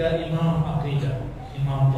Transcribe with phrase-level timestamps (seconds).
[0.00, 1.16] muncullah tiga imam akidah
[1.52, 1.92] Imam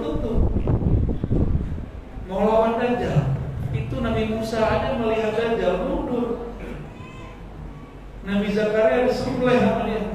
[0.00, 0.40] tutup
[2.32, 3.36] mau lawan dajjal.
[3.72, 6.56] Itu Nabi Musa aja melihat dajjal mundur.
[8.22, 10.11] Nabi Zakaria disuruh melihat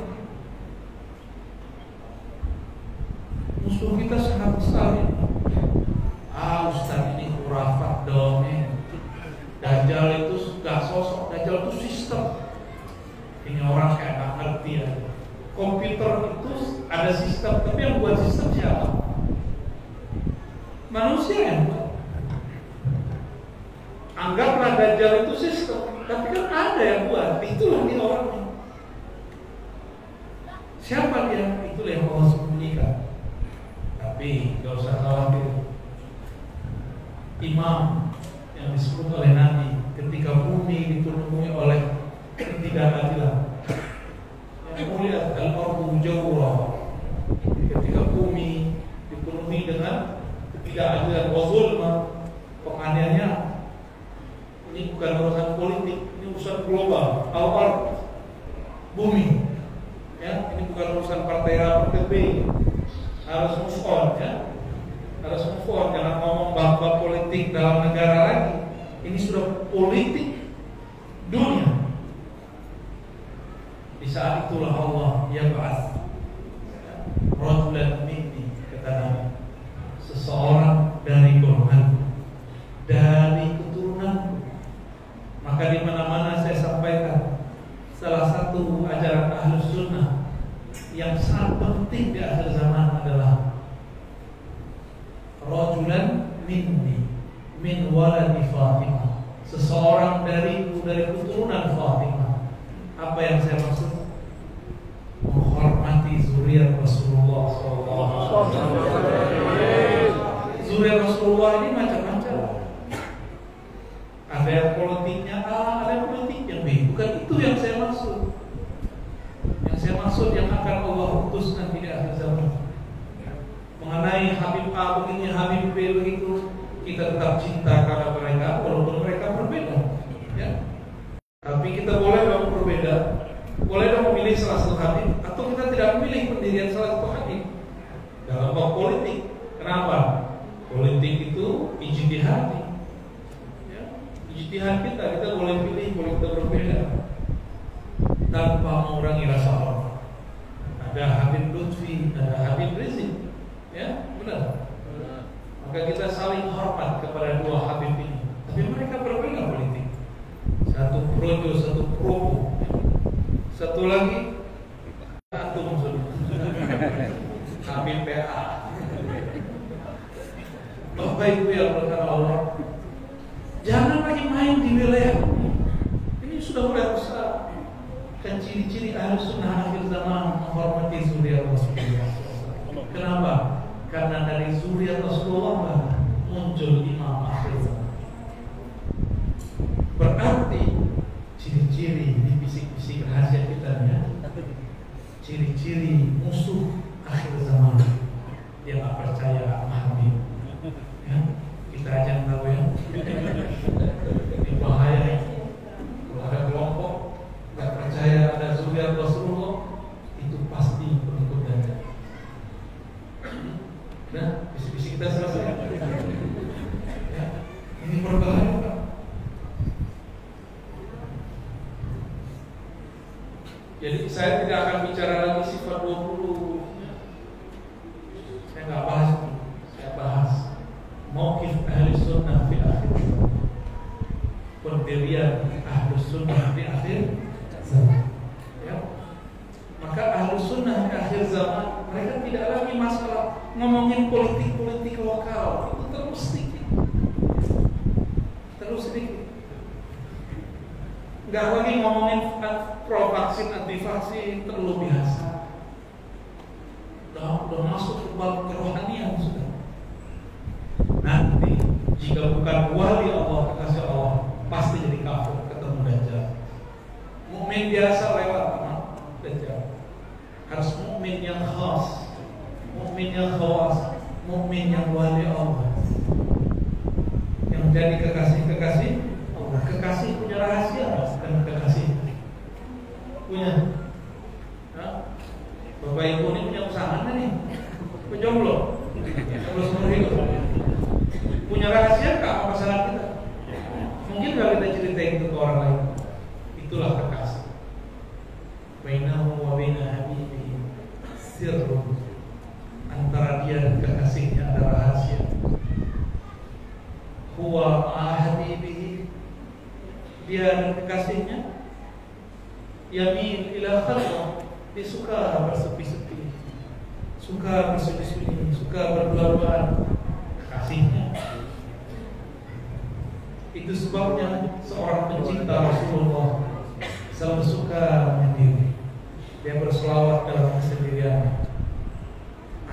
[223.78, 225.37] Jadi saya tidak akan bicara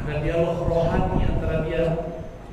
[0.05, 1.85] ada dialog rohani antara dia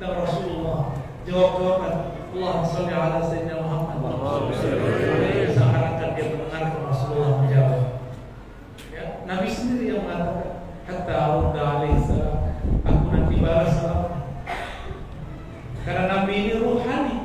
[0.00, 0.96] dan Rasulullah.
[1.28, 1.94] Jawab-jawaban
[2.32, 3.92] Allah salli ala sayyidina Muhammad.
[5.52, 7.82] Seakan-akan dia mendengar Rasulullah menjawab.
[8.88, 10.52] Ya, Nabi sendiri yang mengatakan
[10.92, 12.36] hatta arudda alaihi salam
[12.82, 14.20] aku nanti balas salamnya
[15.86, 17.18] karena Nabi ini ruhani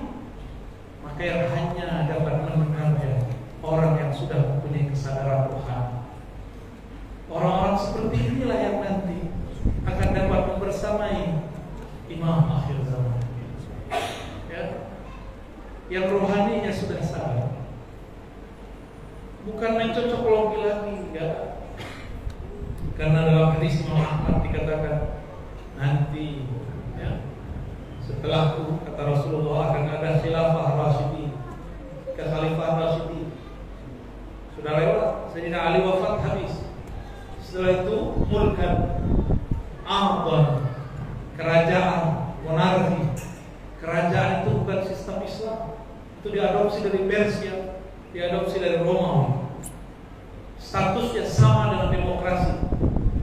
[1.02, 3.14] maka yang hanya dapat mendengarnya
[3.66, 6.06] orang yang sudah mempunyai kesadaran rohani
[7.28, 9.20] orang-orang seperti inilah yang nanti
[9.84, 11.44] akan dapat membersamai
[12.08, 13.20] imam akhir zaman
[14.48, 14.64] ya
[15.92, 17.58] yang rohaninya sudah sadar
[19.50, 21.58] bukan main cocok logi lagi enggak
[22.98, 25.22] karena dalam hadis Imam Ahmad dikatakan
[25.78, 26.50] nanti
[26.98, 27.22] ya
[28.02, 31.30] setelahku kata Rasulullah akan ada khilafah Rasyidi
[32.18, 33.30] kekhalifah Rasyidi
[34.58, 36.54] sudah lewat Sayyidina Ali wafat habis
[37.38, 38.76] setelah itu mulkan
[39.86, 40.66] Ardon
[41.38, 43.14] kerajaan monarki
[43.78, 45.60] kerajaan itu bukan sistem Islam
[46.18, 47.78] itu diadopsi dari Persia
[48.10, 49.54] diadopsi dari Romawi
[50.58, 52.68] statusnya sama dengan demokrasi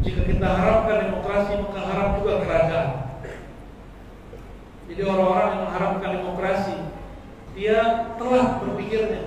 [0.04, 2.90] jika kita harapkan demokrasi maka harap juga kerajaan
[4.84, 6.76] jadi orang-orang yang mengharapkan demokrasi
[7.56, 7.78] dia
[8.20, 9.24] telah berpikirnya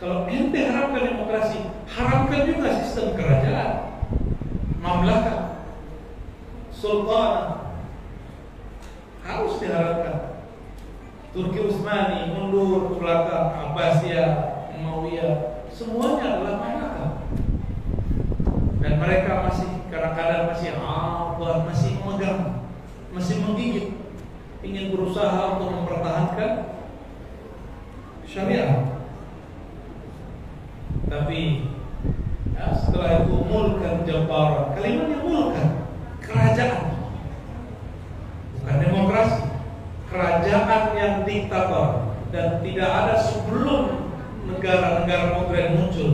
[0.00, 3.92] kalau ente harapkan demokrasi harapkan juga sistem kerajaan
[4.80, 5.68] mamlaka
[6.72, 7.60] sultan
[9.20, 10.16] harus diharapkan
[11.30, 17.06] Turki Utsmani mundur ke belakang Abbasiyah Umayyah semuanya adalah mamlaka
[18.80, 22.64] dan mereka masih kadang-kadang masih abah masih memegang
[23.10, 23.86] masih menggigit
[24.62, 26.80] ingin berusaha untuk mempertahankan
[28.22, 28.86] syariat
[31.10, 31.66] tapi
[32.54, 35.68] ya, setelah itu mulkan jabbar kalimatnya mulkan
[36.22, 37.02] kerajaan.
[38.54, 39.42] Bukan demokrasi.
[40.10, 44.10] Kerajaan yang diktator dan tidak ada sebelum
[44.46, 46.10] negara-negara modern muncul.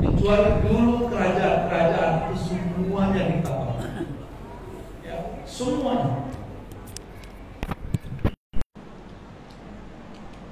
[0.00, 3.76] Kecuali dulu kerajaan-kerajaan itu semuanya diktator
[5.04, 6.24] ya semuanya.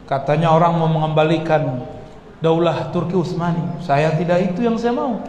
[0.05, 1.87] Katanya orang mau mengembalikan
[2.41, 3.85] daulah Turki Utsmani.
[3.85, 5.21] Saya tidak itu yang saya mau.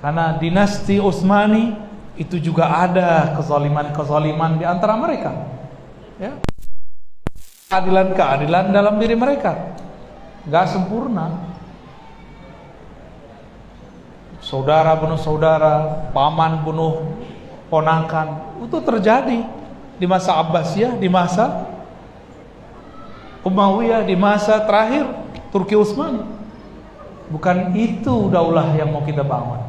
[0.00, 1.76] Karena dinasti Utsmani
[2.16, 5.32] itu juga ada kezaliman-kezaliman di antara mereka.
[6.20, 6.36] Ya.
[7.72, 9.76] Keadilan-keadilan dalam diri mereka.
[10.48, 11.54] Gak sempurna.
[14.44, 17.16] Saudara bunuh saudara, paman bunuh
[17.72, 18.60] ponakan.
[18.60, 19.40] Itu terjadi
[19.96, 21.72] di masa Abbasiyah, di masa
[23.44, 25.04] Umayyah di masa terakhir
[25.54, 26.26] Turki Utsmani.
[27.30, 29.62] Bukan itu daulah yang mau kita bangun.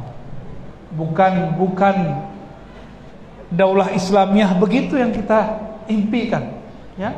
[0.98, 2.26] Bukan bukan
[3.54, 6.58] daulah Islamiyah begitu yang kita impikan,
[6.98, 7.14] ya.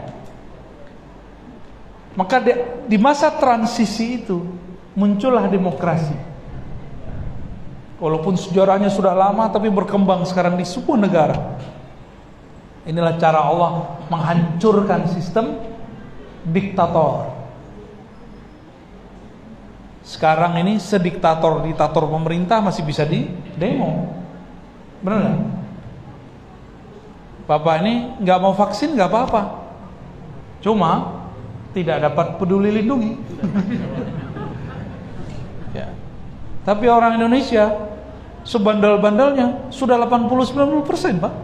[2.13, 2.53] Maka di,
[2.91, 4.45] di masa transisi itu
[4.93, 6.13] muncullah demokrasi.
[7.99, 11.57] Walaupun sejarahnya sudah lama tapi berkembang sekarang di semua negara.
[12.87, 15.57] Inilah cara Allah menghancurkan sistem
[16.47, 17.38] diktator.
[20.09, 23.29] Sekarang ini sediktator-diktator pemerintah masih bisa di
[23.61, 24.09] demo.
[25.05, 25.39] Benar nggak?
[27.45, 29.69] Bapak ini nggak mau vaksin nggak apa-apa.
[30.65, 31.21] Cuma
[31.77, 33.21] tidak dapat peduli lindungi.
[35.77, 35.93] ya.
[36.65, 37.69] Tapi orang Indonesia
[38.49, 41.35] sebandel-bandelnya sudah 80-90 persen, Pak.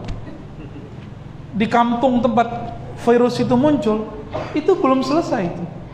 [1.53, 2.73] Di kampung tempat
[3.05, 4.09] virus itu muncul,
[4.57, 5.84] itu belum selesai itu.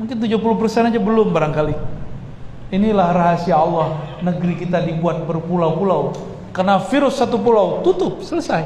[0.00, 1.76] Mungkin 70% aja belum barangkali.
[2.72, 4.00] Inilah rahasia Allah.
[4.24, 6.16] Negeri kita dibuat berpulau-pulau.
[6.56, 8.64] Karena virus satu pulau tutup, selesai.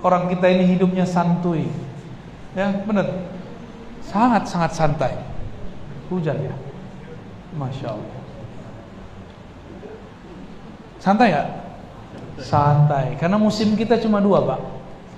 [0.00, 1.68] Orang kita ini hidupnya santuy.
[2.56, 3.28] Ya, benar.
[4.08, 5.12] Sangat-sangat santai.
[6.08, 6.54] Hujan ya.
[7.60, 8.16] Masya Allah.
[10.96, 11.44] Santai ya?
[12.40, 13.20] Santai.
[13.20, 14.60] Karena musim kita cuma dua, Pak.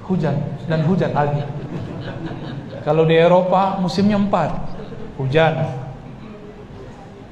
[0.09, 1.45] hujan dan hujan lagi.
[2.89, 4.49] Kalau di Eropa musimnya empat,
[5.21, 5.61] hujan.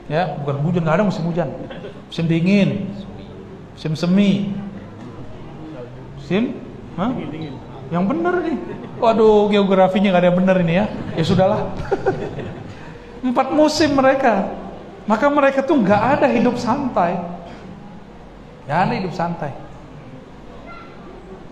[0.05, 1.49] Ya, bukan hujan, nggak ada musim hujan.
[2.13, 2.93] Musim dingin,
[3.73, 4.53] musim semi,
[6.21, 6.61] musim,
[7.01, 7.09] Hah?
[7.89, 8.57] Yang benar nih.
[9.01, 10.87] Waduh, geografinya nggak ada yang benar ini ya.
[11.17, 11.73] Ya sudahlah.
[13.33, 14.53] Empat musim mereka.
[15.09, 17.17] Maka mereka tuh nggak ada hidup santai.
[18.69, 19.57] Nggak ada hidup santai.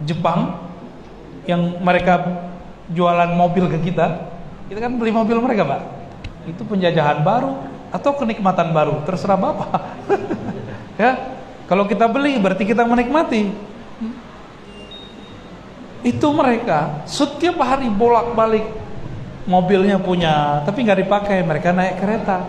[0.05, 0.61] Jepang
[1.49, 2.53] yang mereka
[2.93, 4.29] jualan mobil ke kita,
[4.69, 5.81] kita kan beli mobil mereka, Pak.
[6.45, 7.57] Itu penjajahan baru
[7.95, 9.81] atau kenikmatan baru, terserah Bapak.
[11.01, 11.13] ya.
[11.65, 13.49] Kalau kita beli berarti kita menikmati.
[16.05, 18.69] Itu mereka setiap hari bolak-balik
[19.49, 21.41] mobilnya punya, tapi nggak dipakai.
[21.41, 22.45] Mereka naik kereta.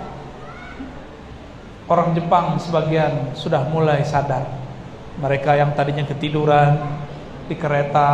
[1.87, 4.43] Orang Jepang sebagian sudah mulai sadar.
[5.15, 6.75] Mereka yang tadinya ketiduran
[7.47, 8.09] di kereta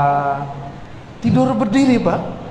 [1.22, 2.42] tidur berdiri, Pak.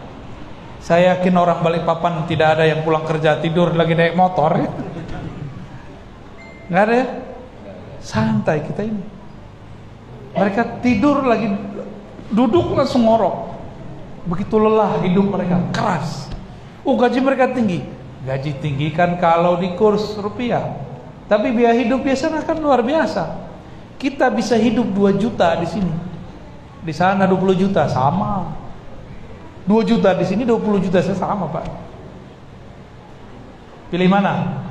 [0.81, 4.65] Saya yakin orang Balikpapan tidak ada yang pulang kerja tidur lagi naik motor.
[6.73, 7.07] Nggak ada ya?
[8.01, 9.05] Santai kita ini.
[10.33, 11.53] Mereka tidur lagi
[12.33, 13.61] duduk langsung ngorok.
[14.25, 16.33] Begitu lelah hidup mereka, keras.
[16.81, 17.85] Oh gaji mereka tinggi.
[18.25, 20.65] Gaji tinggi kan kalau di kurs rupiah.
[21.29, 23.53] Tapi biaya hidup biasanya kan luar biasa.
[24.01, 26.10] Kita bisa hidup 2 juta di sini.
[26.81, 28.57] Di sana 20 juta sama.
[29.69, 31.65] 2 juta di sini 20 juta saya sama, Pak.
[33.93, 34.65] Pilih mana?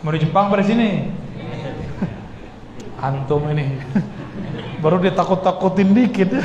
[0.00, 1.12] Mau di Jepang pada sini?
[3.04, 3.76] Antum ini.
[4.82, 6.32] Baru dia takut-takutin dikit.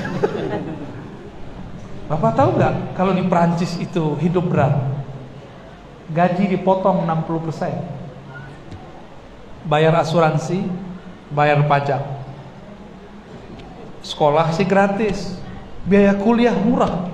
[2.12, 4.78] Bapak tahu nggak kalau di Prancis itu hidup berat?
[6.14, 9.66] Gaji dipotong 60%.
[9.66, 10.62] Bayar asuransi,
[11.34, 12.15] bayar pajak.
[14.06, 15.34] Sekolah sih gratis.
[15.90, 17.10] Biaya kuliah murah.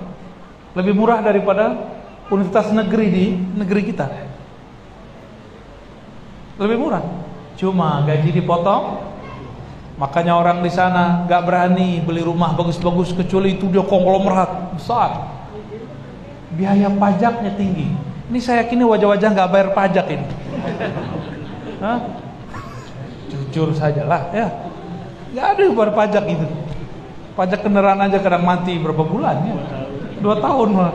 [0.76, 1.88] Lebih murah daripada
[2.28, 3.24] universitas negeri di
[3.56, 4.06] negeri kita.
[6.60, 7.04] Lebih murah.
[7.56, 9.12] Cuma gaji dipotong,
[10.00, 15.30] Makanya orang di sana gak berani beli rumah bagus-bagus kecuali itu dia konglomerat besar.
[16.56, 17.92] Biaya pajaknya tinggi.
[18.32, 20.26] Ini saya yakin wajah-wajah gak bayar pajak ini.
[21.84, 21.98] Hah?
[23.28, 24.48] Jujur sajalah ya.
[25.36, 26.46] Gak ada yang bayar pajak itu.
[27.32, 29.56] Pajak kendaraan aja kadang mati berapa bulan ya.
[30.20, 30.94] Dua tahun malah.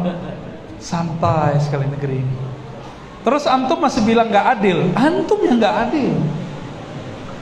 [0.78, 2.36] Santai sekali negeri ini.
[3.26, 4.88] Terus antum masih bilang gak adil.
[4.94, 6.14] Antum yang gak adil.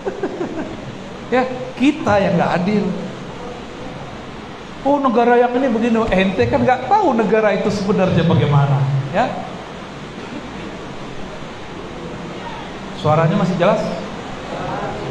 [1.33, 1.41] Ya,
[1.73, 2.85] kita yang nggak adil.
[4.85, 8.77] Oh negara yang ini begini, ente kan nggak tahu negara itu sebenarnya bagaimana,
[9.09, 9.25] ya?
[13.01, 13.81] Suaranya masih jelas?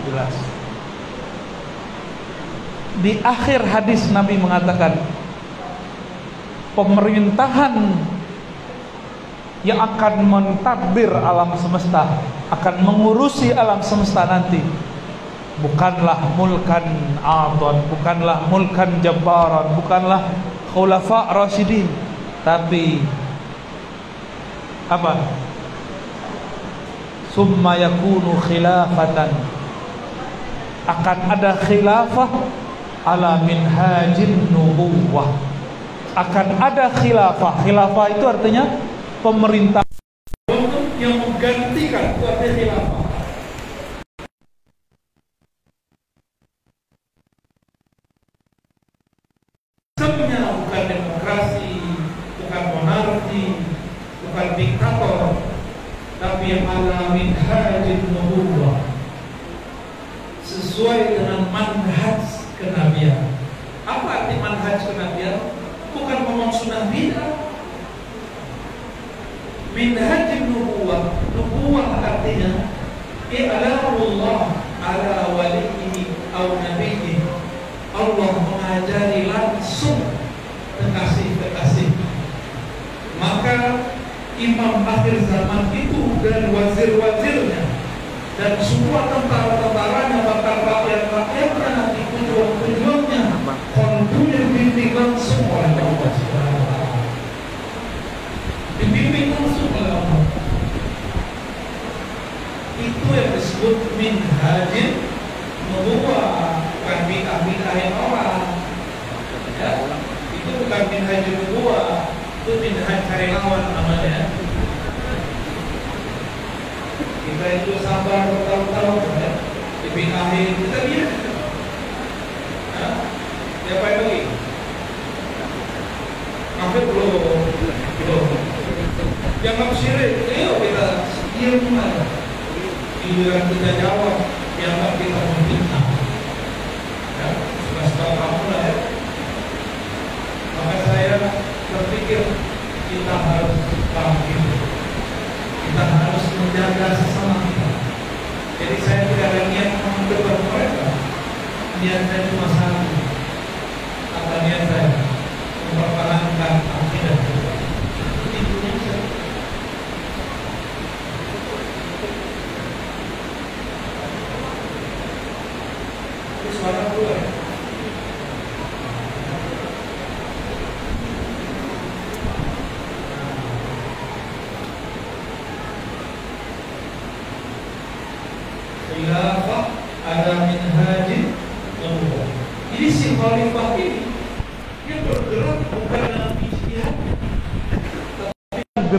[0.06, 0.53] Jelas.
[3.02, 4.94] Di akhir hadis Nabi mengatakan
[6.78, 7.74] pemerintahan
[9.64, 12.06] yang akan mentadbir alam semesta,
[12.52, 14.60] akan mengurusi alam semesta nanti
[15.58, 16.82] bukanlah mulkan
[17.22, 20.26] adon bukanlah mulkan jabbaran bukanlah
[20.74, 21.86] khulafa rasyidin
[22.44, 23.00] tapi
[24.84, 25.16] apa?
[27.32, 29.32] Summa yakunu khilafatan.
[30.84, 32.28] Akan ada khilafah
[33.04, 35.28] ala minhajin nubuwah
[36.16, 37.62] akan ada khilafah.
[37.62, 38.64] Khilafah itu artinya
[39.20, 39.84] pemerintah.
[40.96, 43.03] Yang menggantikan itu artinya khilafah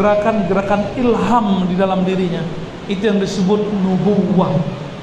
[0.05, 2.45] gerakan-gerakan ilham di dalam dirinya.
[2.85, 4.53] Itu yang disebut nubuwah.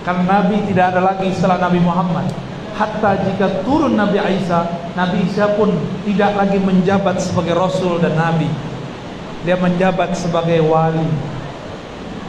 [0.06, 2.30] Kan Nabi tidak ada lagi setelah Nabi Muhammad.
[2.78, 5.74] Hatta jika turun Nabi Isa Nabi Isa pun
[6.06, 8.46] tidak lagi menjabat sebagai Rasul dan Nabi.
[9.42, 11.10] Dia menjabat sebagai wali.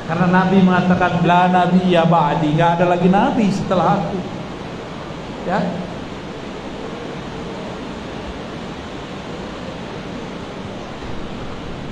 [0.09, 2.57] Karena Nabi mengatakan la nabi ya ba'di.
[2.57, 4.17] Nggak ada lagi Nabi setelah aku.
[5.45, 5.62] Ya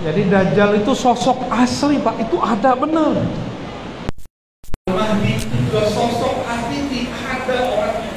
[0.01, 3.13] Jadi Dajjal itu sosok asli Pak, itu ada benar.
[4.89, 8.11] Mahdi itu juga sosok asli ada orangnya.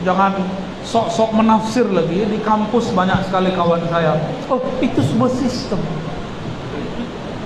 [0.00, 0.32] Jangan
[0.80, 4.16] sok-sok menafsir lagi di kampus banyak sekali kawan saya.
[4.48, 5.76] Oh itu sebuah sistem.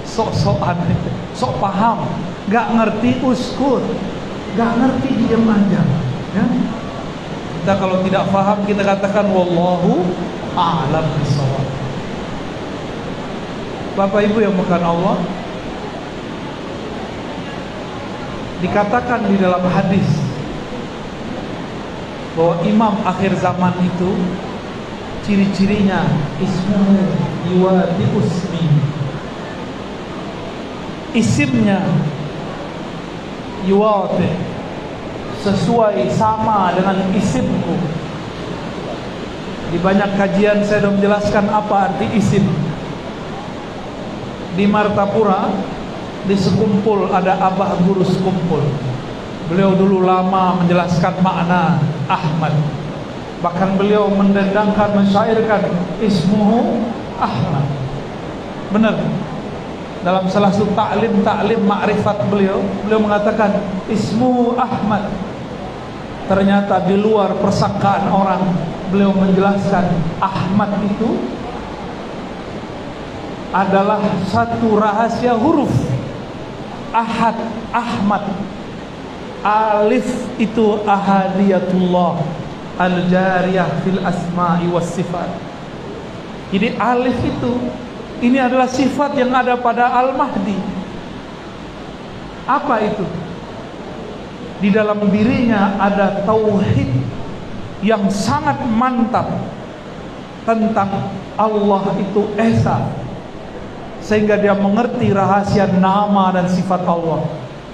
[0.07, 0.79] Sok-sokan,
[1.35, 2.07] sok paham,
[2.47, 3.83] gak ngerti uskur,
[4.55, 5.83] gak ngerti diam aja.
[6.39, 6.45] Ya?
[7.59, 10.07] Kita kalau tidak paham kita katakan wallahu
[10.55, 11.03] a'lam.
[13.95, 15.23] Bapak Ibu yang bukan Allah
[18.59, 20.09] Dikatakan di dalam hadis
[22.35, 24.19] Bahwa imam akhir zaman itu
[25.23, 26.11] Ciri-cirinya
[26.43, 27.07] Ismuhu
[27.55, 28.67] yuwati usmi
[31.15, 31.87] Isimnya
[33.63, 34.55] Yuwati
[35.45, 37.77] Sesuai sama dengan isimku.
[39.69, 42.64] Di banyak kajian saya sudah menjelaskan apa arti isim
[44.55, 45.51] di Martapura
[46.25, 48.65] di sekumpul ada Abah Guru Sekumpul.
[49.53, 51.77] Beliau dulu lama menjelaskan makna
[52.09, 52.57] Ahmad.
[53.45, 55.69] Bahkan beliau mendendangkan mensyairkan
[56.01, 56.81] ismuhu
[57.21, 57.69] Ahmad.
[58.73, 58.97] Benar.
[60.01, 63.61] Dalam salah satu taklim taklim makrifat beliau beliau mengatakan
[63.93, 65.13] ismu Ahmad.
[66.25, 68.49] Ternyata di luar persangkaan orang
[68.89, 69.93] beliau menjelaskan
[70.25, 71.21] Ahmad itu
[73.55, 75.71] adalah satu rahasia huruf.
[76.91, 77.39] Ahad,
[77.71, 78.27] Ahmad.
[79.47, 80.07] Alif
[80.43, 82.19] itu ahadiyatullah.
[82.75, 85.31] Al-jariyah fil asma'i was sifat.
[86.51, 87.55] Jadi alif itu
[88.15, 90.55] Ini adalah sifat yang ada pada Al-Mahdi.
[92.47, 93.05] Apa itu?
[94.63, 96.89] Di dalam dirinya ada tauhid
[97.83, 99.29] Yang sangat mantap
[100.47, 103.04] Tentang Allah itu Esa
[104.05, 107.25] sehingga dia mengerti rahasia nama dan sifat Allah.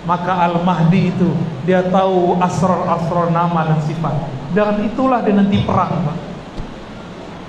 [0.06, 1.28] Maka Al-Mahdi itu
[1.66, 4.14] dia tahu asrar-asrar nama dan sifat.
[4.54, 6.18] Dengan itulah dia nanti perang Pak.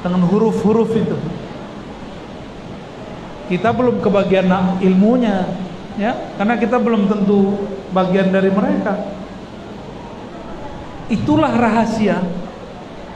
[0.02, 1.14] dengan huruf-huruf itu.
[3.54, 4.50] Kita belum kebagian
[4.82, 5.46] ilmunya
[6.02, 6.18] ya.
[6.42, 8.98] Karena kita belum tentu bagian dari mereka.
[11.06, 12.18] Itulah rahasia.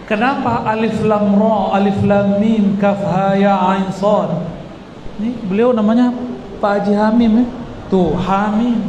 [0.06, 4.55] Kenapa alif lam ra alif lam mim kaf ha ya ain sad
[5.20, 6.12] ini beliau namanya
[6.60, 7.46] Pak Haji Hamim ya.
[7.88, 8.82] Tuh Hamim.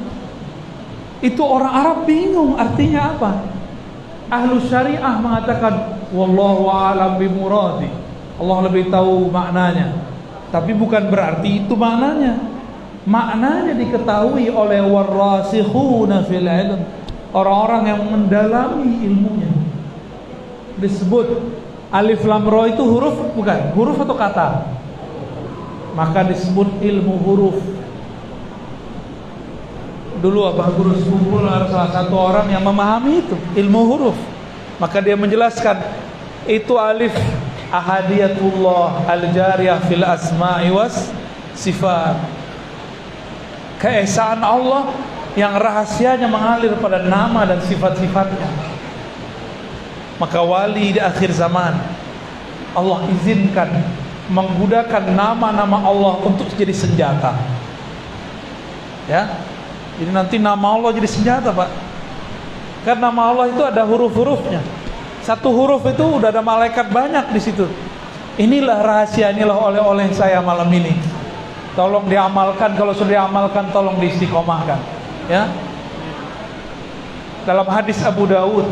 [1.23, 3.33] Itu orang Arab bingung artinya apa.
[4.27, 7.89] Ahlu syariah mengatakan wallahu a'lam bimuradi.
[8.37, 9.97] Allah lebih tahu maknanya.
[10.51, 12.37] Tapi bukan berarti itu maknanya.
[13.07, 16.81] Maknanya diketahui oleh warasikhuna fil ilm.
[17.31, 19.51] Orang-orang yang mendalami ilmunya.
[20.83, 21.39] Disebut
[21.95, 23.73] alif lam ra itu huruf bukan?
[23.79, 24.49] Huruf atau kata?
[25.97, 27.57] Maka disebut ilmu huruf.
[30.21, 34.17] Dulu Abah Guru Sekumpul salah satu orang yang memahami itu ilmu huruf.
[34.77, 35.81] Maka dia menjelaskan
[36.45, 37.17] itu alif
[37.73, 41.09] ahadiyatullah al-jariyah fil asma'i was
[41.57, 42.21] sifat.
[43.81, 44.93] Keesaan Allah
[45.37, 48.49] yang rahasianya mengalir pada nama dan sifat-sifatnya.
[50.17, 51.77] Maka wali di akhir zaman
[52.73, 53.69] Allah izinkan
[54.31, 57.35] menggunakan nama-nama Allah untuk jadi senjata.
[59.07, 59.39] Ya.
[59.97, 61.71] Jadi nanti nama Allah jadi senjata, Pak.
[62.85, 64.61] Karena nama Allah itu ada huruf-hurufnya.
[65.23, 67.67] Satu huruf itu udah ada malaikat banyak di situ.
[68.37, 70.95] Inilah rahasia, inilah oleh-oleh saya malam ini.
[71.75, 74.79] Tolong diamalkan, kalau sudah diamalkan tolong diistiqomahkan.
[75.27, 75.49] Ya.
[77.47, 78.67] Dalam hadis Abu Dawud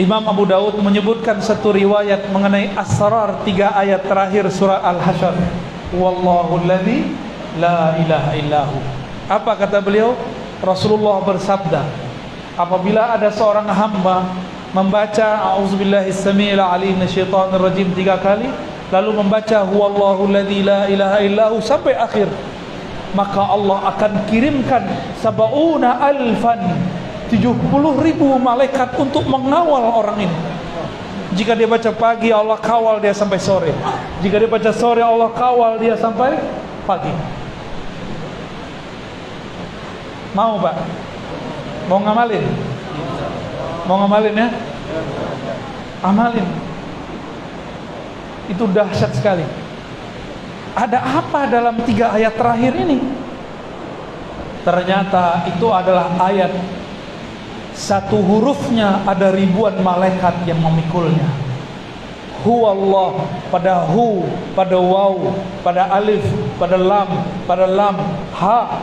[0.00, 5.36] Imam Abu Dawud menyebutkan satu riwayat mengenai asrar tiga ayat terakhir surah Al-Hasyr.
[5.92, 7.12] Wallahu alladhi
[7.60, 8.76] la ilaha illahu.
[9.28, 10.16] Apa kata beliau?
[10.64, 11.84] Rasulullah bersabda,
[12.56, 14.24] apabila ada seorang hamba
[14.72, 18.48] membaca a'udzubillahis samiil alim minasyaitonir rajim tiga kali,
[18.88, 22.32] lalu membaca huwallahu alladzi la ilaha illahu sampai akhir,
[23.12, 24.88] maka Allah akan kirimkan
[25.20, 26.64] sabauna alfan
[27.32, 30.36] 70 ribu malaikat untuk mengawal orang ini.
[31.32, 33.72] Jika dia baca pagi Allah kawal dia sampai sore.
[34.20, 36.36] Jika dia baca sore Allah kawal dia sampai
[36.84, 37.08] pagi.
[40.36, 40.76] Mau pak?
[41.88, 42.44] Mau ngamalin?
[43.88, 44.48] Mau ngamalin ya?
[46.04, 46.44] Amalin.
[48.52, 49.44] Itu dahsyat sekali.
[50.76, 53.00] Ada apa dalam tiga ayat terakhir ini?
[54.68, 56.52] Ternyata itu adalah ayat
[57.72, 61.24] satu hurufnya ada ribuan malaikat yang memikulnya.
[62.44, 63.22] Hu Allah
[63.54, 65.30] pada hu pada waw
[65.62, 66.26] pada alif
[66.58, 67.08] pada lam
[67.46, 67.96] pada lam
[68.34, 68.82] ha.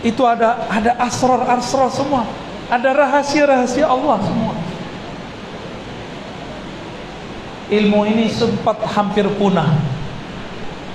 [0.00, 2.24] Itu ada ada asrar asrar semua.
[2.70, 4.54] Ada rahasia rahasia Allah semua.
[7.70, 9.76] Ilmu ini sempat hampir punah.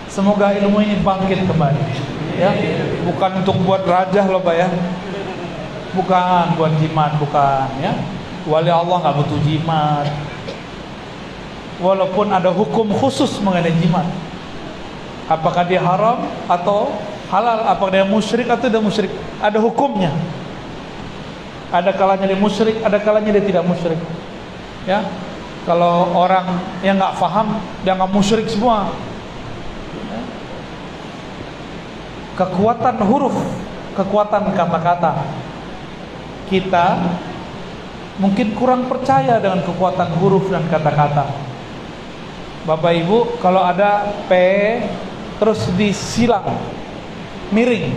[0.09, 1.83] Semoga ilmu ini bangkit kembali.
[2.39, 2.51] Ya
[3.03, 4.67] bukan untuk buat raja loh pak ya
[5.95, 7.95] bukan buat jimat bukan ya.
[8.45, 10.05] Wali Allah nggak butuh jimat.
[11.81, 14.05] Walaupun ada hukum khusus mengenai jimat.
[15.25, 16.93] Apakah dia haram atau
[17.33, 20.13] halal apakah dia musyrik atau tidak musyrik ada hukumnya.
[21.73, 23.97] Ada kalanya dia musyrik ada kalanya dia tidak musyrik.
[24.85, 25.01] Ya
[25.65, 28.93] kalau orang yang nggak paham dia nggak musyrik semua.
[29.95, 30.21] Ya.
[32.37, 33.35] kekuatan huruf
[33.97, 35.23] kekuatan kata-kata
[36.47, 37.17] kita
[38.15, 41.27] mungkin kurang percaya dengan kekuatan huruf dan kata-kata.
[42.65, 44.33] Bapak Ibu, kalau ada P
[45.37, 46.49] terus disilang
[47.53, 47.93] miring,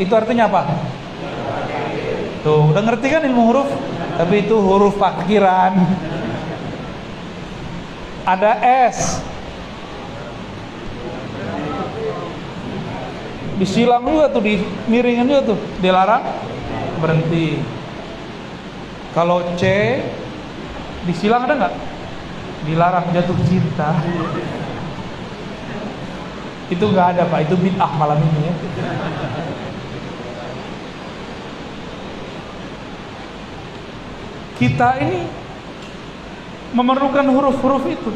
[0.00, 0.62] itu artinya apa?
[2.40, 3.68] Tuh, udah ngerti kan ilmu huruf?
[4.16, 5.76] Tapi itu huruf parkiran.
[8.24, 8.52] Ada
[8.88, 9.20] S.
[13.60, 16.24] Disilang juga tuh, di miringin juga tuh, dilarang
[17.00, 17.58] berhenti.
[19.10, 19.64] Kalau C
[21.08, 21.74] disilang ada nggak?
[22.68, 23.96] Dilarang jatuh cinta.
[26.70, 27.50] Itu nggak ada pak.
[27.50, 28.54] Itu bid'ah malam ini ya.
[34.60, 35.24] Kita ini
[36.76, 38.12] memerlukan huruf-huruf itu.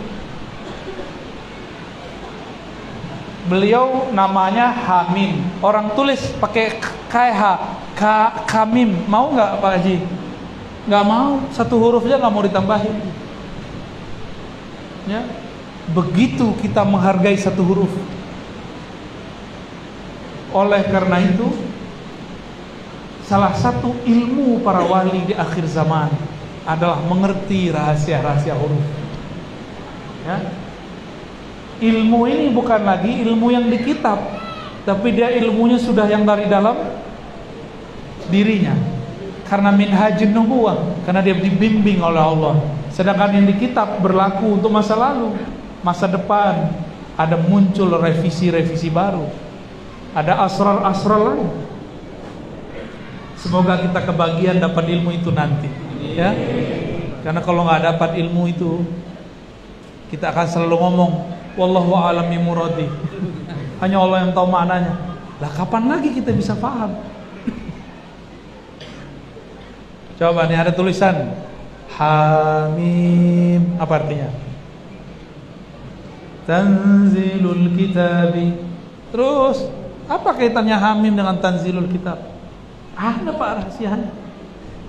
[3.45, 6.81] Beliau namanya Hamim orang tulis pakai
[7.13, 7.41] KH
[7.95, 9.97] Ka, Kamim mau nggak Pak Haji?
[10.91, 12.97] Nggak mau satu hurufnya nggak mau ditambahin.
[15.07, 15.23] Ya
[15.93, 17.93] begitu kita menghargai satu huruf.
[20.55, 21.51] Oleh karena itu
[23.27, 26.09] salah satu ilmu para wali di akhir zaman
[26.65, 28.85] adalah mengerti rahasia-rahasia huruf.
[30.25, 30.39] Ya.
[31.85, 34.17] Ilmu ini bukan lagi ilmu yang di kitab
[34.87, 36.77] tapi dia ilmunya sudah yang dari dalam
[38.29, 38.75] dirinya
[39.45, 42.55] karena minhajin nubuah karena dia dibimbing oleh Allah
[42.95, 45.37] sedangkan yang di kitab berlaku untuk masa lalu
[45.85, 46.73] masa depan
[47.15, 49.29] ada muncul revisi-revisi baru
[50.15, 51.51] ada asrar-asrar lain
[53.37, 55.69] semoga kita kebagian dapat ilmu itu nanti
[56.17, 56.33] ya
[57.25, 58.85] karena kalau nggak dapat ilmu itu
[60.13, 61.13] kita akan selalu ngomong
[61.59, 62.87] wallahu alam muradi.
[63.83, 64.95] Hanya Allah yang tahu maknanya.
[65.43, 66.95] Lah kapan lagi kita bisa paham?
[70.15, 71.35] Coba nih ada tulisan
[71.95, 74.31] Hamim apa artinya?
[76.47, 78.55] Tanzilul kitabi.
[79.15, 79.71] Terus
[80.11, 82.19] apa kaitannya Hamim dengan Tanzilul kitab?
[82.95, 84.11] Ada Pak rahasianya.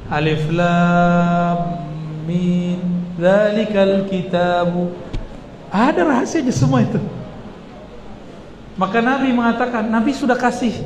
[0.10, 1.82] Alif lam
[2.30, 2.78] mim
[3.18, 4.94] dzalikal kitabu
[5.76, 7.02] ada rahasianya semua itu.
[8.76, 10.84] Maka Nabi mengatakan, Nabi sudah kasih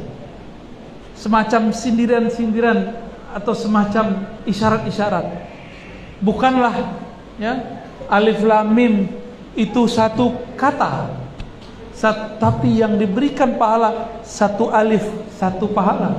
[1.18, 5.26] semacam sindiran-sindiran atau semacam isyarat-isyarat.
[6.20, 6.76] Bukanlah
[7.40, 7.56] Ya.
[8.12, 9.08] Alif lam mim
[9.56, 11.08] itu satu kata.
[11.96, 15.04] Sat, tapi yang diberikan pahala satu alif,
[15.36, 16.16] satu pahala.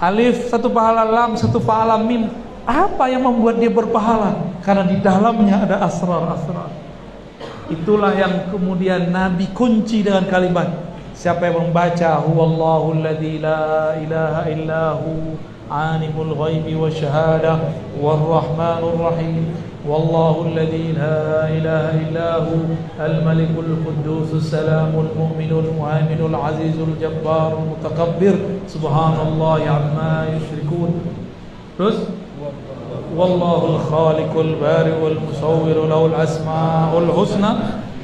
[0.00, 2.28] Alif satu pahala, lam satu pahala, mim.
[2.68, 4.56] Apa yang membuat dia berpahala?
[4.64, 6.72] Karena di dalamnya ada asrar-asrar.
[7.68, 10.85] Itulah yang kemudian Nabi kunci dengan kalimat
[11.16, 17.58] Siapa yang membaca Huwallahu alladhi la ilaha illahu Alimul ghaibi wa syahadah
[17.98, 19.48] Warrahmanur rahim.
[19.88, 22.58] والله الذي لا إله إلا هو
[23.00, 28.34] الملك القدوس السلام المؤمن المهيمن العزيز الجبار المتكبر
[28.66, 30.90] سبحان الله عما يشركون
[31.78, 31.98] terus
[33.16, 37.50] والله الخالق البارئ المصور له الأسماء الحسنى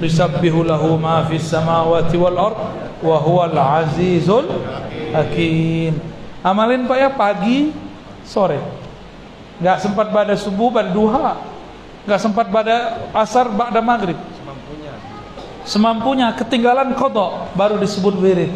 [0.02, 2.56] يسبح له ما في السماوات والأرض
[3.02, 4.46] wa huwal azizul
[5.12, 5.98] hakim.
[6.42, 7.74] Amalin Pak ya pagi
[8.22, 8.58] sore.
[9.62, 11.38] Gak sempat pada subuh pada duha.
[12.06, 14.18] Gak sempat pada asar pada maghrib.
[14.34, 14.94] Semampunya.
[15.62, 18.50] Semampunya ketinggalan kodok baru disebut wirid.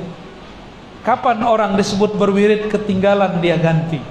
[1.07, 4.03] Kapan orang disebut berwirid ketinggalan dia ganti.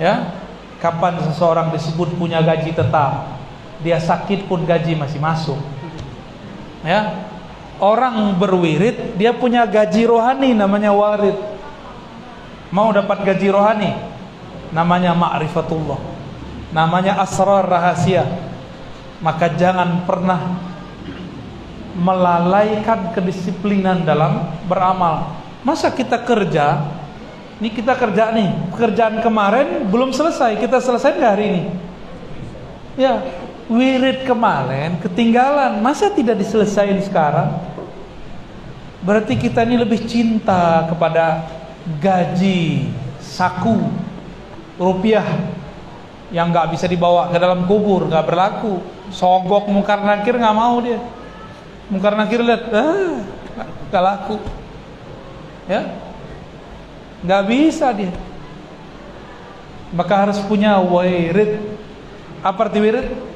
[0.00, 0.32] Ya,
[0.80, 3.36] kapan seseorang disebut punya gaji tetap,
[3.84, 5.60] dia sakit pun gaji masih masuk.
[6.80, 7.27] Ya,
[7.78, 11.58] orang berwirid dia punya gaji rohani namanya warid
[12.72, 13.92] mau dapat gaji rohani?
[14.72, 16.00] Namanya ma'rifatullah.
[16.76, 18.28] Namanya asrar rahasia.
[19.24, 20.60] Maka jangan pernah
[21.98, 25.40] melalaikan kedisiplinan dalam beramal.
[25.64, 26.84] Masa kita kerja?
[27.58, 28.76] Ini kita kerja nih.
[28.76, 30.60] Pekerjaan kemarin belum selesai.
[30.60, 31.62] Kita selesai nggak hari ini?
[33.00, 33.24] Ya
[33.66, 35.80] wirid kemarin ketinggalan.
[35.80, 37.67] Masa tidak diselesaikan sekarang
[39.02, 41.46] berarti kita ini lebih cinta kepada
[42.02, 42.90] gaji
[43.22, 43.78] saku
[44.78, 45.24] rupiah
[46.28, 48.80] yang nggak bisa dibawa ke dalam kubur nggak berlaku.
[49.08, 51.00] Sogok mungkar nakir nggak mau dia.
[51.88, 53.24] Mungkar nakir lihat ah
[53.96, 54.36] laku.
[55.64, 55.88] Ya?
[57.24, 58.12] Nggak bisa dia.
[59.88, 61.64] Maka harus punya wirid.
[62.44, 63.27] Apa arti wirid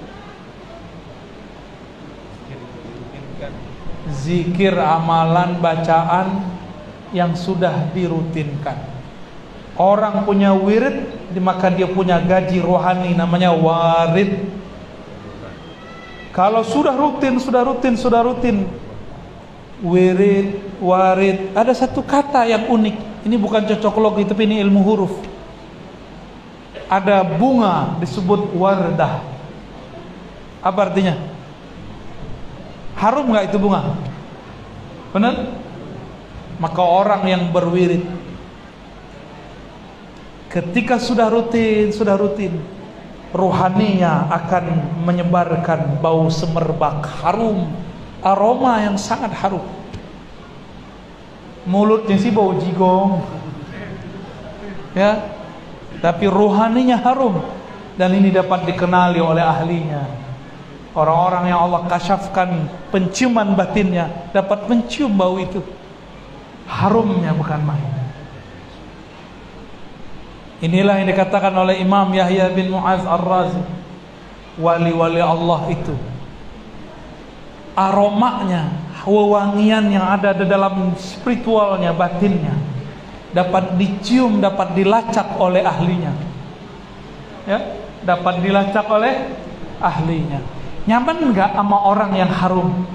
[4.13, 6.45] zikir amalan bacaan
[7.13, 8.93] yang sudah dirutinkan
[9.73, 11.09] Orang punya wirid
[11.41, 14.45] maka dia punya gaji rohani namanya warid.
[16.33, 18.69] Kalau sudah rutin, sudah rutin, sudah rutin
[19.81, 23.25] wirid, warid, ada satu kata yang unik.
[23.25, 25.15] Ini bukan cocok logi tapi ini ilmu huruf.
[26.93, 29.25] Ada bunga disebut wardah.
[30.61, 31.32] Apa artinya?
[33.03, 33.99] Harum nggak itu bunga?
[35.11, 35.59] Benar?
[36.63, 38.23] Maka orang yang berwirid
[40.53, 42.61] Ketika sudah rutin, sudah rutin,
[43.33, 47.73] rohaninya akan menyebarkan bau semerbak harum,
[48.21, 49.65] aroma yang sangat harum.
[51.65, 53.25] Mulutnya sih bau jigong,
[54.93, 55.25] ya,
[56.05, 57.41] tapi rohaninya harum
[57.97, 60.05] dan ini dapat dikenali oleh ahlinya.
[60.93, 65.65] Orang-orang yang Allah kasyafkan penciuman batinnya dapat mencium bau itu.
[66.69, 67.91] Harumnya bukan main.
[70.63, 73.65] Inilah yang dikatakan oleh Imam Yahya bin Mu'az Ar-Razi.
[74.61, 75.97] Wali-wali Allah itu
[77.73, 78.69] aromanya,
[79.09, 82.53] wewangian yang ada di dalam spiritualnya, batinnya
[83.33, 86.13] dapat dicium, dapat dilacak oleh ahlinya.
[87.49, 87.59] Ya,
[88.05, 89.33] dapat dilacak oleh
[89.81, 90.41] ahlinya.
[90.87, 92.87] Nyaman enggak sama orang yang harum?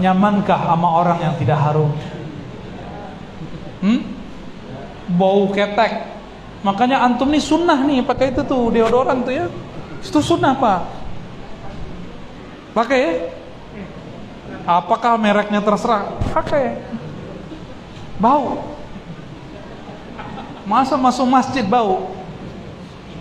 [0.00, 1.90] Nyamankah sama orang yang tidak harum?
[3.80, 4.00] Hmm?
[5.14, 6.14] Bau ketek
[6.64, 9.46] Makanya antum nih sunnah nih pakai itu tuh deodoran tuh ya.
[10.00, 10.80] Itu sunnah pak.
[12.72, 13.12] Pakai ya?
[14.64, 16.08] Apakah mereknya terserah?
[16.32, 16.80] Pakai.
[18.16, 18.64] Bau.
[20.64, 22.16] Masa masuk masjid bau?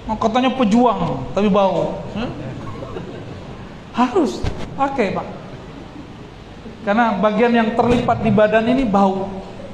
[0.07, 1.99] Katanya pejuang tapi bau.
[2.15, 2.31] Hmm?
[3.93, 4.41] Harus
[4.73, 5.27] pakai pak.
[6.83, 9.29] Karena bagian yang terlipat di badan ini bau.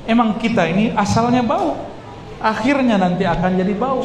[0.06, 1.90] Emang kita ini asalnya bau
[2.40, 4.04] akhirnya nanti akan jadi bau.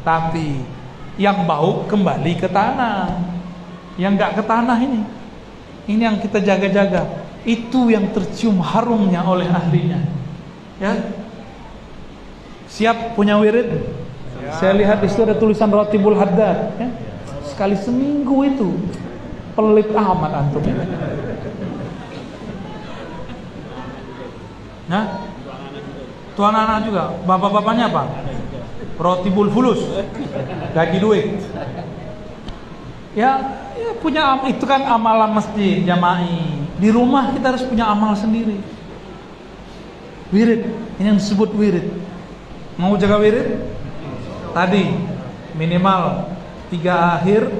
[0.00, 0.56] Tapi
[1.20, 3.20] yang bau kembali ke tanah.
[4.00, 5.00] Yang nggak ke tanah ini.
[5.88, 7.04] Ini yang kita jaga-jaga.
[7.44, 10.00] Itu yang tercium harumnya oleh ahlinya.
[10.80, 10.96] Ya.
[12.70, 13.68] Siap punya wirid?
[14.40, 14.52] Ya.
[14.56, 16.88] Saya lihat di situ ada tulisan Ratibul Haddad, ya.
[17.60, 18.72] Sekali seminggu itu.
[19.52, 20.64] Pelit amat antum.
[24.88, 25.04] Nah,
[26.32, 27.20] Tuan anak juga.
[27.28, 28.08] Bapak-bapaknya apa?
[28.96, 29.84] Rotibul fulus.
[30.72, 31.36] Gaji duit.
[33.12, 36.64] Ya, ya punya itu kan amalan masjid jama'i.
[36.80, 38.56] Di rumah kita harus punya amal sendiri.
[40.32, 40.64] Wirid,
[40.96, 41.92] ini yang disebut wirid.
[42.80, 43.60] Mau jaga wirid?
[44.56, 44.96] Tadi
[45.60, 46.39] minimal
[46.70, 47.50] tiga akhir,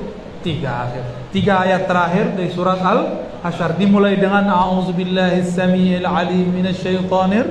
[0.40, 1.04] tiga akhir,
[1.34, 7.46] tiga ayat terakhir dari surat Al Hasyr dimulai dengan A'udzubillahi samiil alim minasyaitonir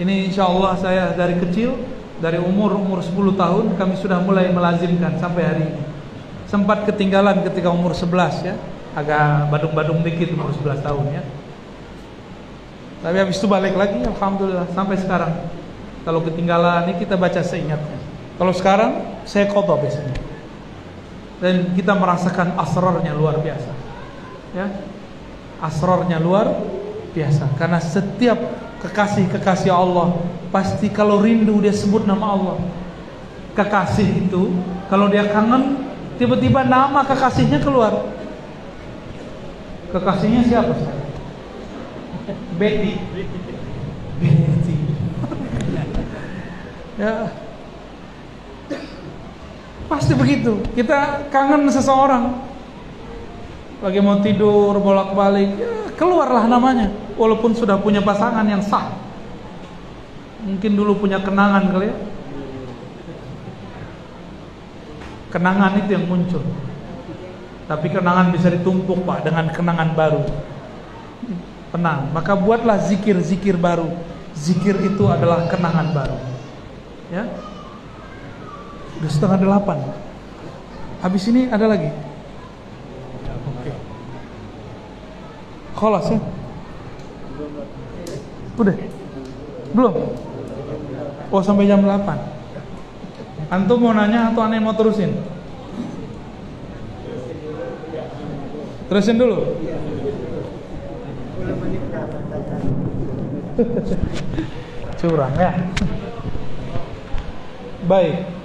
[0.00, 1.76] ini insya Allah saya dari kecil
[2.16, 5.82] dari umur umur 10 tahun kami sudah mulai melazimkan sampai hari ini.
[6.48, 8.56] Sempat ketinggalan ketika umur 11 ya.
[8.92, 11.22] Agak badung-badung dikit umur 11 tahun ya.
[13.04, 15.32] Tapi habis itu balik lagi Alhamdulillah sampai sekarang.
[16.08, 17.98] Kalau ketinggalan ini kita baca seingatnya.
[18.40, 20.32] Kalau sekarang saya kotor biasanya
[21.42, 23.74] dan kita merasakan asrarnya luar biasa.
[24.54, 24.70] Ya?
[25.58, 26.54] Asrarnya luar
[27.10, 27.50] biasa.
[27.58, 28.38] Karena setiap
[28.86, 30.22] kekasih-kekasih Allah
[30.54, 32.56] pasti kalau rindu dia sebut nama Allah.
[33.58, 34.54] Kekasih itu
[34.86, 35.82] kalau dia kangen
[36.14, 38.06] tiba-tiba nama kekasihnya keluar.
[39.90, 40.78] Kekasihnya siapa?
[42.62, 43.02] Betty.
[44.22, 44.76] Betty.
[47.02, 47.41] Ya
[49.92, 50.64] pasti begitu.
[50.72, 52.40] Kita kangen seseorang.
[53.84, 55.70] Lagi mau tidur bolak-balik ya,
[56.00, 56.88] keluarlah namanya.
[57.20, 58.88] Walaupun sudah punya pasangan yang sah.
[60.48, 61.96] Mungkin dulu punya kenangan kali ya.
[65.28, 66.40] Kenangan itu yang muncul.
[67.68, 70.24] Tapi kenangan bisa ditumpuk pak dengan kenangan baru.
[71.72, 73.92] Tenang maka buatlah zikir-zikir baru.
[74.32, 76.18] Zikir itu adalah kenangan baru.
[77.12, 77.51] Ya
[79.02, 79.82] udah setengah delapan.
[81.02, 81.90] Habis ini ada lagi?
[83.50, 83.74] Oke
[86.14, 86.22] ya?
[88.54, 88.76] Udah?
[89.74, 89.94] Belum?
[91.34, 92.30] Oh sampai jam 8
[93.50, 95.18] antum mau nanya atau aneh mau terusin?
[98.86, 99.58] Terusin dulu.
[105.02, 105.52] Curang ya.
[107.90, 108.41] Baik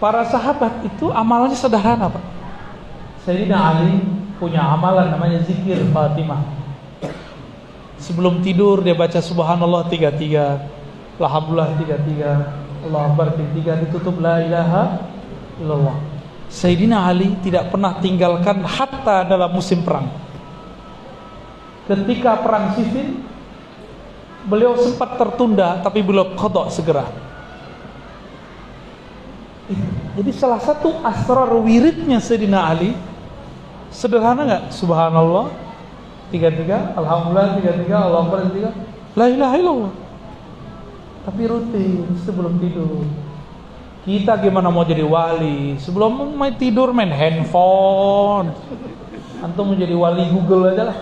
[0.00, 2.24] para sahabat itu amalannya sederhana pak.
[3.28, 4.00] Sayyidina Ali
[4.40, 6.40] punya amalan namanya zikir Fatimah.
[8.00, 10.64] Sebelum tidur dia baca subhanallah tiga tiga
[11.20, 12.30] alhamdulillah tiga tiga
[12.80, 15.04] Allah Akbar tiga ditutup la ilaha
[15.60, 16.00] illallah.
[16.48, 20.08] Sayyidina Ali tidak pernah tinggalkan hatta dalam musim perang.
[21.84, 23.20] Ketika perang Siffin
[24.48, 27.29] beliau sempat tertunda tapi beliau kodok segera
[30.18, 32.92] jadi salah satu asrar wiridnya Sayyidina Ali
[33.94, 34.62] sederhana nggak?
[34.74, 35.50] Subhanallah
[36.30, 38.70] tiga tiga alhamdulillah tiga tiga Allah tiga
[39.14, 39.92] la ilaha illallah.
[41.20, 43.06] Tapi rutin sebelum tidur.
[44.00, 45.76] Kita gimana mau jadi wali?
[45.76, 48.50] Sebelum main tidur main handphone.
[49.44, 50.98] Antum menjadi wali Google aja lah.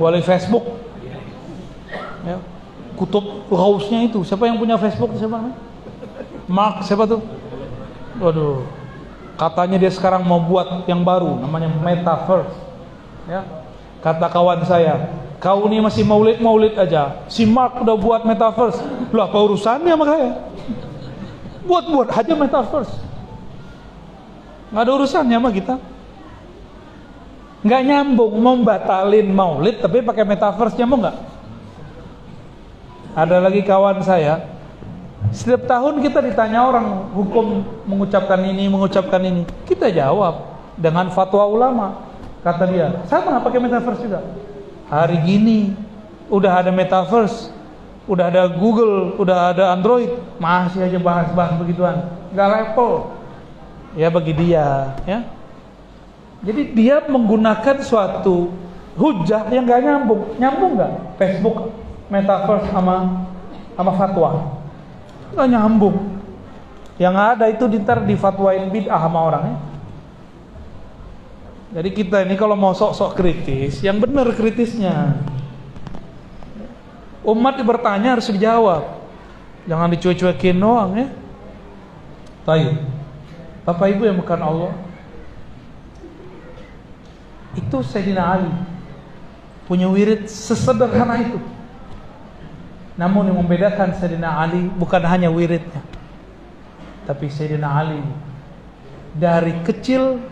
[0.00, 0.64] Wali Facebook.
[2.24, 2.40] Ya.
[2.96, 4.24] Kutub Gaussnya itu.
[4.24, 5.12] Siapa yang punya Facebook?
[5.20, 5.52] Siapa
[6.50, 7.22] Mark siapa tuh
[8.22, 8.62] waduh.
[9.34, 12.54] Katanya dia sekarang mau buat yang baru namanya metaverse.
[13.26, 13.42] Ya.
[13.98, 15.10] Kata kawan saya
[15.42, 17.26] kau ini masih maulid maulid aja.
[17.26, 18.78] Si Mark udah buat metaverse.
[19.10, 20.30] Lah apa urusannya sama saya.
[21.66, 22.94] Buat buat aja metaverse.
[24.70, 25.74] Nggak ada urusannya sama kita.
[27.62, 31.18] Nggak nyambung mau batalin maulid tapi pakai metaverse nyambung nggak?
[33.12, 34.40] Ada lagi kawan saya
[35.30, 39.46] setiap tahun kita ditanya orang hukum mengucapkan ini, mengucapkan ini.
[39.62, 42.10] Kita jawab dengan fatwa ulama.
[42.42, 44.18] Kata dia, sama pakai metaverse juga.
[44.90, 45.78] Hari gini
[46.26, 47.54] udah ada metaverse,
[48.10, 50.10] udah ada Google, udah ada Android,
[50.42, 52.02] masih aja bahas-bahas begituan.
[52.34, 53.14] Gak level.
[53.94, 55.22] Ya bagi dia, ya.
[56.42, 58.50] Jadi dia menggunakan suatu
[58.98, 60.34] hujah yang gak nyambung.
[60.34, 60.92] Nyambung gak?
[61.14, 61.70] Facebook,
[62.10, 63.22] metaverse sama
[63.78, 64.61] sama fatwa
[65.32, 65.96] nggak nyambung.
[67.00, 69.58] Yang ada itu ntar difatwain bid'ah sama orang ya.
[71.72, 75.16] jadi kita ini kalau mau sok-sok kritis yang benar kritisnya.
[77.24, 79.02] Umat bertanya harus dijawab.
[79.64, 81.08] Jangan dicuek-cuekin doang ya.
[82.42, 82.76] Taib
[83.62, 84.72] Bapak Ibu yang bukan Allah.
[87.54, 88.52] Itu Sayyidina Ali
[89.70, 91.38] punya wirid sesederhana itu
[93.02, 95.82] namun yang membedakan Sayyidina Ali bukan hanya wiridnya.
[97.02, 97.98] Tapi Sayyidina Ali
[99.18, 100.22] dari kecil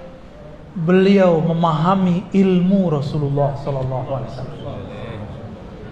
[0.79, 4.79] beliau memahami ilmu Rasulullah sallallahu alaihi wasallam.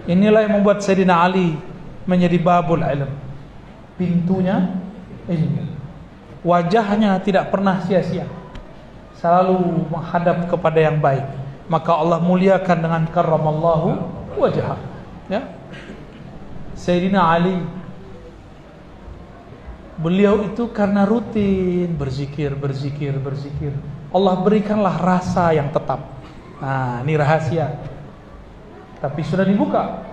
[0.07, 1.59] Inilah yang membuat Sayyidina Ali
[2.07, 3.11] menjadi babul ilm.
[3.99, 4.71] Pintunya
[5.27, 5.67] ilmu.
[6.47, 8.23] Wajahnya tidak pernah sia-sia.
[9.19, 11.27] Selalu menghadap kepada yang baik.
[11.67, 13.99] Maka Allah muliakan dengan karramallahu
[14.39, 14.79] wajah.
[15.27, 15.58] Ya.
[16.79, 17.59] Sayyidina Ali
[19.99, 23.75] Beliau itu karena rutin berzikir, berzikir, berzikir.
[24.15, 25.99] Allah berikanlah rasa yang tetap.
[26.63, 27.67] Nah, ini rahasia.
[29.03, 30.07] Tapi sudah dibuka.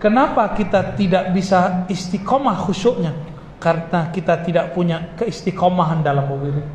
[0.00, 3.12] Kenapa kita tidak bisa istiqomah khusyuknya?
[3.60, 6.66] Karena kita tidak punya keistiqomahan dalam berwirid.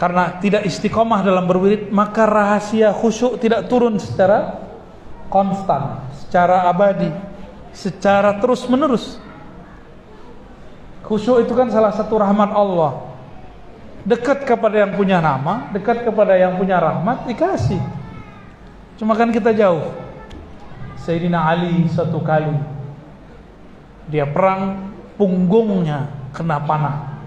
[0.00, 4.56] Karena tidak istiqomah dalam berwirid, maka rahasia khusyuk tidak turun secara
[5.28, 7.10] konstan, secara abadi,
[7.74, 9.18] secara terus-menerus.
[11.02, 13.10] Khusyuk itu kan salah satu rahmat Allah.
[14.06, 17.82] Dekat kepada yang punya nama, dekat kepada yang punya rahmat, dikasih.
[18.94, 19.90] Cuma kan kita jauh.
[21.02, 22.54] Sayyidina Ali satu kali
[24.06, 27.18] dia perang punggungnya kena panah.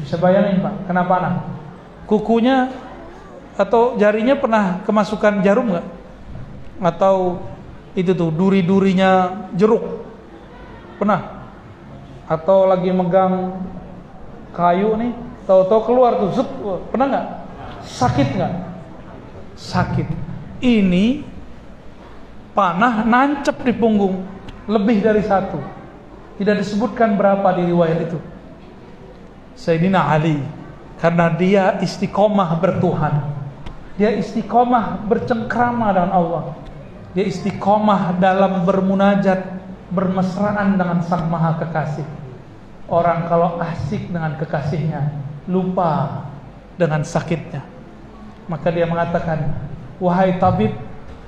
[0.00, 1.44] Bisa bayangin Pak, kena panah.
[2.08, 2.72] Kukunya
[3.60, 5.86] atau jarinya pernah kemasukan jarum nggak?
[6.80, 7.44] Atau
[7.94, 9.82] itu tuh duri-durinya jeruk?
[10.96, 11.40] Pernah?
[12.30, 13.58] atau lagi megang
[14.54, 15.10] kayu nih
[15.50, 16.48] tahu-tahu keluar tuh zut
[16.94, 17.26] pernah nggak?
[17.82, 18.54] Sakit nggak?
[19.58, 20.06] Sakit.
[20.62, 21.26] Ini
[22.54, 24.22] panah nancep di punggung
[24.70, 25.58] lebih dari satu.
[26.38, 28.18] Tidak disebutkan berapa di riwayat itu.
[29.58, 30.38] Sayyidina Ali
[31.02, 33.26] karena dia istiqomah bertuhan.
[33.98, 36.42] Dia istiqomah bercengkrama dengan Allah
[37.16, 39.58] dia istiqomah dalam bermunajat
[39.90, 42.06] bermesraan dengan sang maha kekasih
[42.90, 45.14] Orang kalau asik dengan kekasihnya
[45.46, 46.26] lupa
[46.74, 47.62] dengan sakitnya.
[48.50, 49.46] Maka dia mengatakan,
[50.02, 50.74] "Wahai tabib,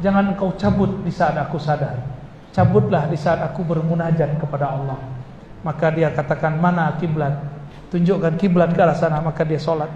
[0.02, 2.02] jangan kau cabut di saat aku sadar.
[2.50, 4.98] Cabutlah di saat aku bermunajat kepada Allah."
[5.62, 7.38] Maka dia katakan, "Mana kiblat?
[7.94, 9.94] Tunjukkan kiblat ke arah sana." Maka dia sholat.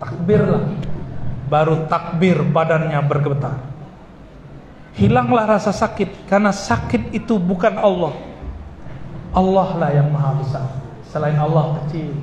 [0.00, 0.72] Takbirlah.
[1.52, 3.60] Baru takbir badannya bergetar.
[4.94, 8.14] Hilanglah rasa sakit karena sakit itu bukan Allah
[9.34, 10.62] Allah lah yang maha besar.
[11.10, 12.14] Selain Allah kecil.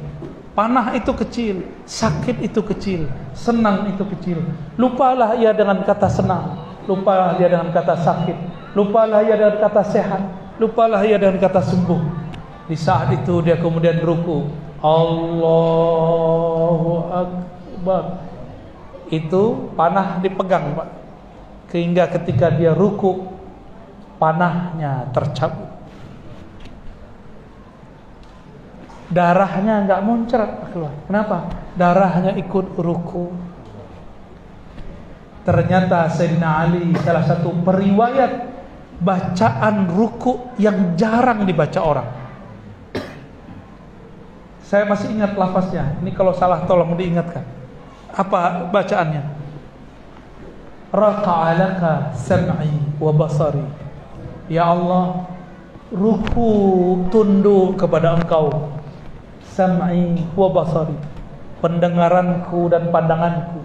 [0.55, 4.43] Panah itu kecil, sakit itu kecil, senang itu kecil.
[4.75, 8.35] Lupalah ia dengan kata senang, lupalah ia dengan kata sakit,
[8.75, 10.19] lupalah ia dengan kata sehat,
[10.59, 12.03] lupalah ia dengan kata sembuh.
[12.67, 14.51] Di saat itu dia kemudian ruku.
[14.83, 16.11] Allahu
[17.11, 18.27] Akbar.
[19.07, 21.00] Itu panah dipegang, Pak.
[21.71, 23.31] Sehingga ketika dia ruku,
[24.19, 25.71] panahnya tercabut.
[29.11, 30.95] darahnya nggak muncrat keluar.
[31.05, 31.37] Kenapa?
[31.75, 33.35] Darahnya ikut ruku.
[35.43, 38.47] Ternyata Sayyidina Ali salah satu periwayat
[39.03, 42.09] bacaan ruku yang jarang dibaca orang.
[44.63, 45.99] Saya masih ingat lafaznya.
[45.99, 47.43] Ini kalau salah tolong diingatkan.
[48.15, 49.40] Apa bacaannya?
[50.91, 53.63] Raqa'alaka sam'i wa basari.
[54.51, 55.23] Ya Allah,
[55.91, 56.51] ruku
[57.07, 58.75] tunduk kepada engkau.
[59.55, 60.95] Sam'i wa basari.
[61.63, 63.63] Pendengaranku dan pandanganku.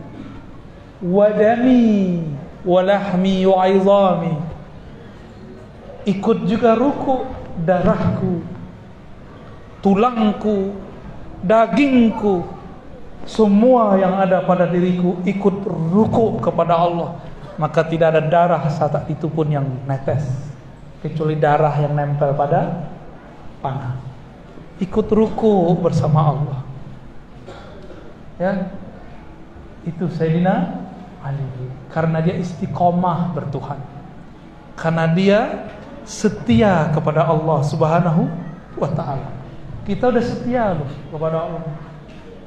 [1.02, 2.22] Wadami
[2.62, 4.34] walahmi wa izami
[6.06, 7.26] ikut juga ruku
[7.66, 8.40] darahku.
[9.82, 10.72] Tulangku
[11.42, 12.46] dagingku
[13.24, 17.16] semua yang ada pada diriku ikut ruku kepada Allah
[17.56, 20.26] maka tidak ada darah saat itu pun yang netes
[21.00, 22.90] kecuali darah yang nempel pada
[23.64, 24.06] panah
[24.80, 26.58] ikut ruku bersama Allah.
[28.36, 28.52] Ya.
[29.86, 30.82] Itu Sayyidina
[31.22, 31.46] Ali
[31.94, 33.80] karena dia istiqomah bertuhan.
[34.76, 35.40] Karena dia
[36.04, 38.28] setia kepada Allah Subhanahu
[38.76, 39.30] wa taala.
[39.86, 41.62] Kita udah setia loh kepada Allah.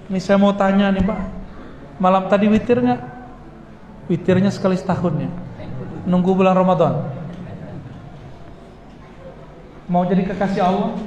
[0.10, 1.20] Ini saya mau tanya nih, Pak.
[2.02, 3.02] Malam tadi witir nggak?
[4.10, 5.30] Witirnya sekali setahun ya.
[6.10, 7.06] Nunggu bulan Ramadan.
[9.86, 10.98] Mau jadi kekasih Allah?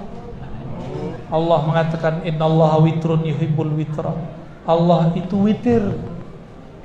[1.33, 4.15] Allah mengatakan innallaha witrun yuhibbul witra.
[4.63, 5.83] Allah itu witir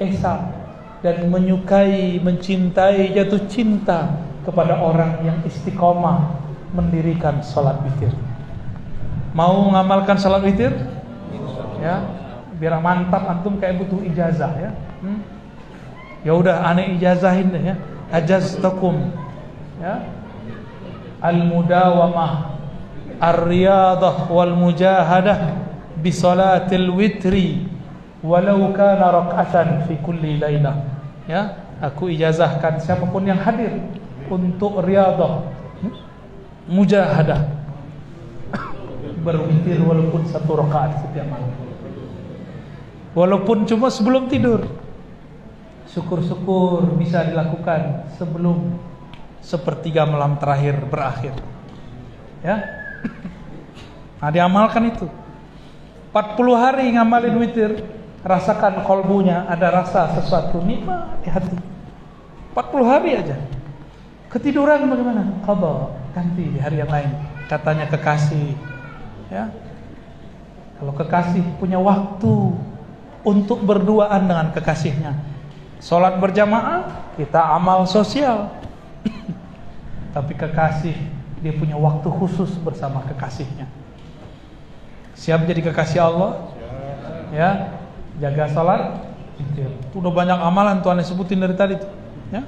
[0.02, 0.50] esa
[1.06, 6.34] dan menyukai, mencintai, jatuh cinta kepada orang yang istiqomah
[6.74, 8.10] mendirikan salat witir.
[9.38, 10.74] Mau mengamalkan salat witir?
[11.82, 11.96] ya.
[12.58, 14.72] Biar mantap antum kayak butuh ijazah ya.
[15.02, 15.38] Hmm?
[16.26, 17.76] ya udah ane ijazahin deh ya.
[18.12, 19.14] Ajaztakum
[19.80, 20.04] ya.
[21.24, 22.60] Al mudawamah
[23.18, 25.58] ar riyadah wal mujahadah
[25.98, 27.66] bi salatil witri
[28.22, 30.76] walau kana rak'atan fi kulli lailah
[31.30, 31.64] ya.
[31.78, 33.70] Aku ijazahkan siapa pun yang hadir
[34.28, 35.46] untuk riyadah
[35.86, 35.94] hmm?
[36.74, 37.57] mujahadah
[39.28, 41.52] berwitir walaupun satu rakaat setiap malam.
[43.12, 44.64] Walaupun cuma sebelum tidur.
[45.92, 48.80] Syukur-syukur bisa dilakukan sebelum
[49.44, 51.36] sepertiga malam terakhir berakhir.
[52.40, 52.64] Ya?
[54.24, 55.08] Nah diamalkan itu.
[56.16, 57.84] 40 hari ngamalin witir
[58.26, 61.58] rasakan kolbunya ada rasa sesuatu nikmat di hati.
[62.54, 63.38] 40 hari aja.
[64.28, 65.24] Ketiduran bagaimana?
[65.46, 67.12] Qada ganti di hari yang lain.
[67.48, 68.58] Katanya kekasih
[69.32, 69.52] ya.
[70.78, 72.54] Kalau kekasih punya waktu
[73.26, 75.18] untuk berduaan dengan kekasihnya.
[75.82, 78.54] Sholat berjamaah kita amal sosial.
[80.16, 80.96] Tapi kekasih
[81.42, 83.66] dia punya waktu khusus bersama kekasihnya.
[85.18, 86.54] Siap jadi kekasih Allah?
[87.34, 87.74] Ya.
[88.18, 88.82] Jaga sholat?
[89.38, 91.90] Itu udah banyak amalan tuan sebutin dari tadi tuh
[92.34, 92.42] ya.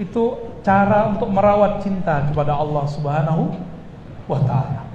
[0.00, 3.52] Itu cara untuk merawat cinta kepada Allah Subhanahu
[4.28, 4.85] wa taala.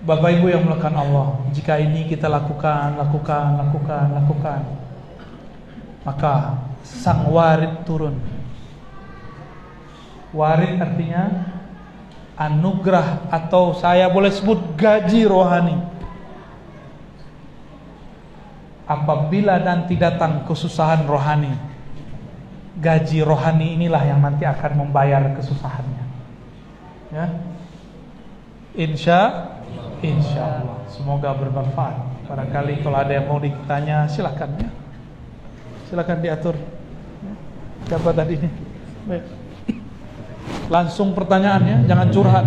[0.00, 4.60] Bapak Ibu yang melakukan Allah, jika ini kita lakukan, lakukan, lakukan, lakukan,
[6.08, 8.16] maka sang warid turun.
[10.32, 11.52] Warid artinya
[12.40, 15.76] anugerah atau saya boleh sebut gaji rohani.
[18.88, 21.70] Apabila nanti datang kesusahan rohani
[22.80, 26.04] gaji rohani inilah yang nanti akan membayar kesusahannya.
[27.12, 27.26] Ya.
[28.72, 29.20] Insya
[30.00, 32.24] insya Allah semoga bermanfaat.
[32.30, 34.70] Barangkali kalau ada yang mau ditanya silakan ya.
[35.90, 36.54] Silakan diatur
[37.90, 38.50] siapa tadi ini.
[39.10, 39.24] Baik.
[40.70, 42.46] Langsung pertanyaannya jangan curhat.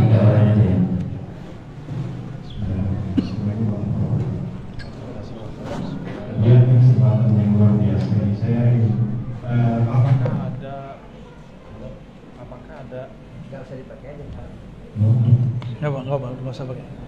[6.44, 8.36] Ya, kesempatan yang luar biasa ini.
[8.40, 8.64] Saya
[9.48, 10.76] uh, apakah ada
[12.40, 13.02] apakah ada
[13.52, 14.26] nggak usah dipakai aja.
[15.84, 17.03] Ya nggak bang nggak usah pakai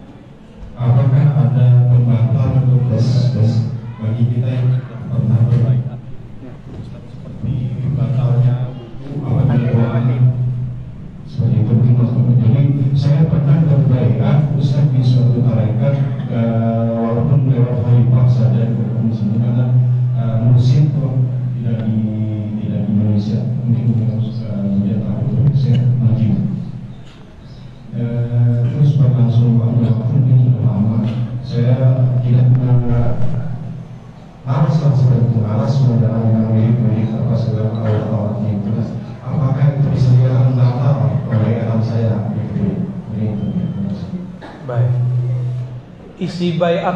[3.35, 3.51] tes
[3.99, 4.74] bagi kita yang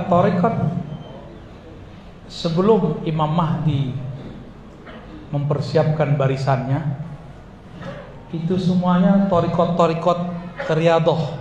[0.10, 0.56] tarekat
[2.28, 3.94] sebelum Imam Mahdi
[5.30, 6.82] mempersiapkan barisannya
[8.30, 10.20] itu semuanya torikot-torikot
[10.74, 11.38] riadoh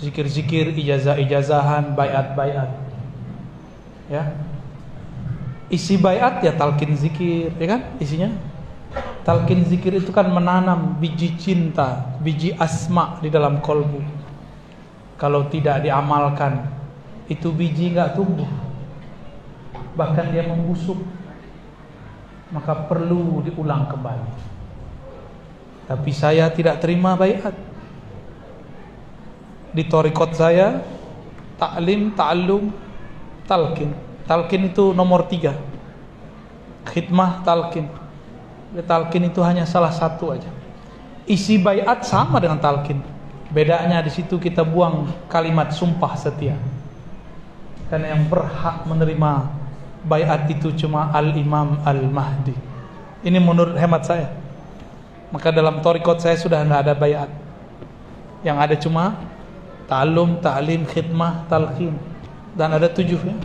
[0.00, 2.70] zikir-zikir ijazah-ijazahan bayat-bayat.
[4.12, 4.32] Ya.
[5.66, 8.30] Isi bayat ya talkin zikir ya kan isinya?
[9.26, 13.98] Talkin zikir itu kan menanam biji cinta biji asma di dalam kolbu.
[15.18, 16.75] Kalau tidak diamalkan
[17.26, 18.48] itu biji nggak tumbuh.
[19.98, 20.98] Bahkan dia membusuk.
[22.54, 24.32] Maka perlu diulang kembali.
[25.90, 27.54] Tapi saya tidak terima bayat.
[29.74, 30.80] Di torikot saya
[31.60, 32.72] taklim, ta'allum,
[33.44, 33.92] talkin
[34.26, 35.54] talkin itu nomor tiga.
[36.86, 37.86] Khidmah talkin
[38.74, 40.50] Ya, talkin itu hanya salah satu aja.
[41.24, 42.98] Isi bayat sama dengan talkin
[43.50, 46.58] bedanya di situ kita buang kalimat sumpah setia
[47.86, 49.32] karena yang berhak menerima
[50.06, 52.54] bayat itu cuma al-imam al-mahdi.
[53.26, 54.30] Ini menurut hemat saya.
[55.34, 57.30] Maka dalam torikot saya sudah tidak ada bayat.
[58.46, 59.04] Yang ada cuma
[59.90, 61.94] ta'alum, ta'lim, khidmah, talqin.
[62.54, 63.36] Dan ada tujuh ya.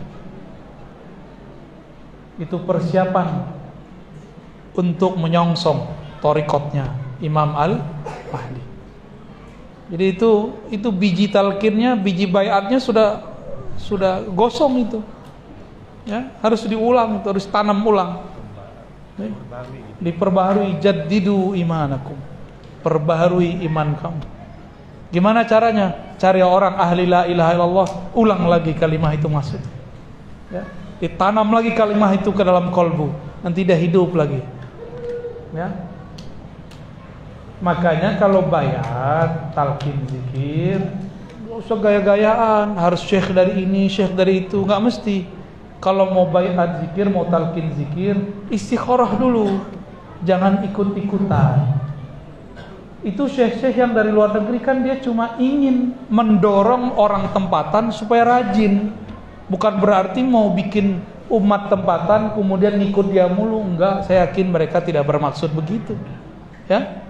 [2.38, 3.46] Itu persiapan
[4.78, 5.84] untuk menyongsong
[6.22, 8.64] torikotnya Imam Al-Mahdi.
[9.92, 10.30] Jadi itu
[10.72, 13.31] itu biji talqinnya biji bayatnya sudah
[13.78, 15.00] sudah gosong itu.
[16.02, 18.28] Ya harus diulang itu harus tanam ulang.
[19.20, 19.28] Ya.
[20.00, 22.16] diperbaharui jaddidu imanakum.
[22.80, 24.22] Perbaharui iman kamu.
[25.12, 26.16] Gimana caranya?
[26.16, 29.60] Cari orang ahli la ilaha illallah ulang lagi kalimat itu masuk.
[30.48, 30.64] Ya
[31.02, 33.10] ditanam lagi kalimat itu ke dalam kolbu.
[33.42, 34.38] Nanti dia hidup lagi.
[35.50, 35.90] Ya.
[37.58, 40.78] Makanya kalau bayat talqin zikir
[41.52, 45.42] gak usah gaya-gayaan harus syekh dari ini syekh dari itu nggak mesti
[45.82, 48.14] kalau mau bayat zikir, mau talqin zikir,
[48.54, 49.66] istikharah dulu.
[50.22, 51.82] Jangan ikut-ikutan.
[53.02, 58.94] Itu syekh-syekh yang dari luar negeri kan dia cuma ingin mendorong orang tempatan supaya rajin.
[59.50, 63.58] Bukan berarti mau bikin umat tempatan kemudian ngikut dia mulu.
[63.58, 65.98] Enggak, saya yakin mereka tidak bermaksud begitu.
[66.70, 67.02] Ya.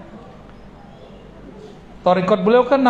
[2.00, 2.80] Torikot beliau kan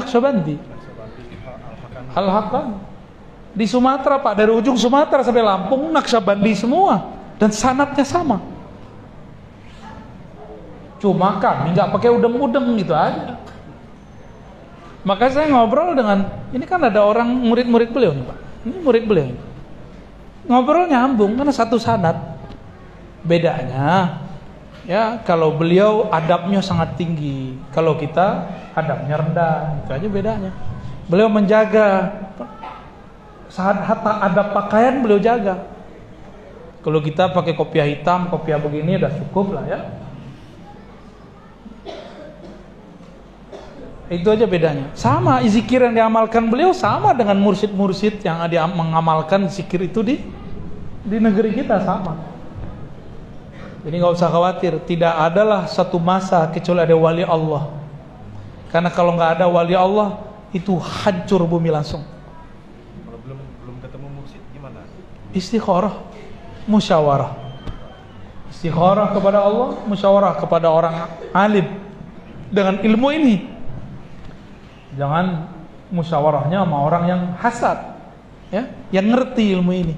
[2.12, 2.18] Naqsyabandi.
[2.18, 2.76] Al-Haqqani.
[3.52, 8.40] Di Sumatera Pak, dari ujung Sumatera sampai Lampung Naqsyabandi semua dan sanatnya sama.
[11.02, 13.36] Cuma kami nggak pakai udem-udem gitu aja.
[15.02, 18.38] Maka saya ngobrol dengan ini kan ada orang murid-murid beliau nih Pak.
[18.62, 19.26] Ini murid beliau.
[19.34, 19.40] Ini.
[20.46, 22.14] Ngobrol nyambung karena satu sanat.
[23.22, 24.18] Bedanya
[24.86, 30.50] ya kalau beliau adabnya sangat tinggi, kalau kita adabnya rendah, itu aja bedanya.
[31.10, 32.14] Beliau menjaga
[33.52, 35.68] saat hatta adab pakaian beliau jaga.
[36.82, 39.80] Kalau kita pakai kopiah hitam, kopiah begini udah cukup lah ya.
[44.12, 44.92] Itu aja bedanya.
[44.92, 50.20] Sama zikir yang diamalkan beliau sama dengan mursid-mursid yang dia mengamalkan zikir itu di
[51.06, 52.18] di negeri kita sama.
[53.82, 57.66] Jadi nggak usah khawatir, tidak adalah satu masa kecuali ada wali Allah.
[58.70, 60.22] Karena kalau nggak ada wali Allah,
[60.52, 62.04] itu hancur bumi langsung.
[63.08, 64.84] Kalau belum belum ketemu mursyid gimana?
[65.32, 65.96] Istikharah,
[66.68, 67.32] musyawarah.
[68.52, 71.66] Istikharah kepada Allah, musyawarah kepada orang alim
[72.52, 73.36] dengan ilmu ini.
[75.00, 75.48] Jangan
[75.88, 77.96] musyawarahnya sama orang yang hasad,
[78.52, 79.96] ya, yang ngerti ilmu ini.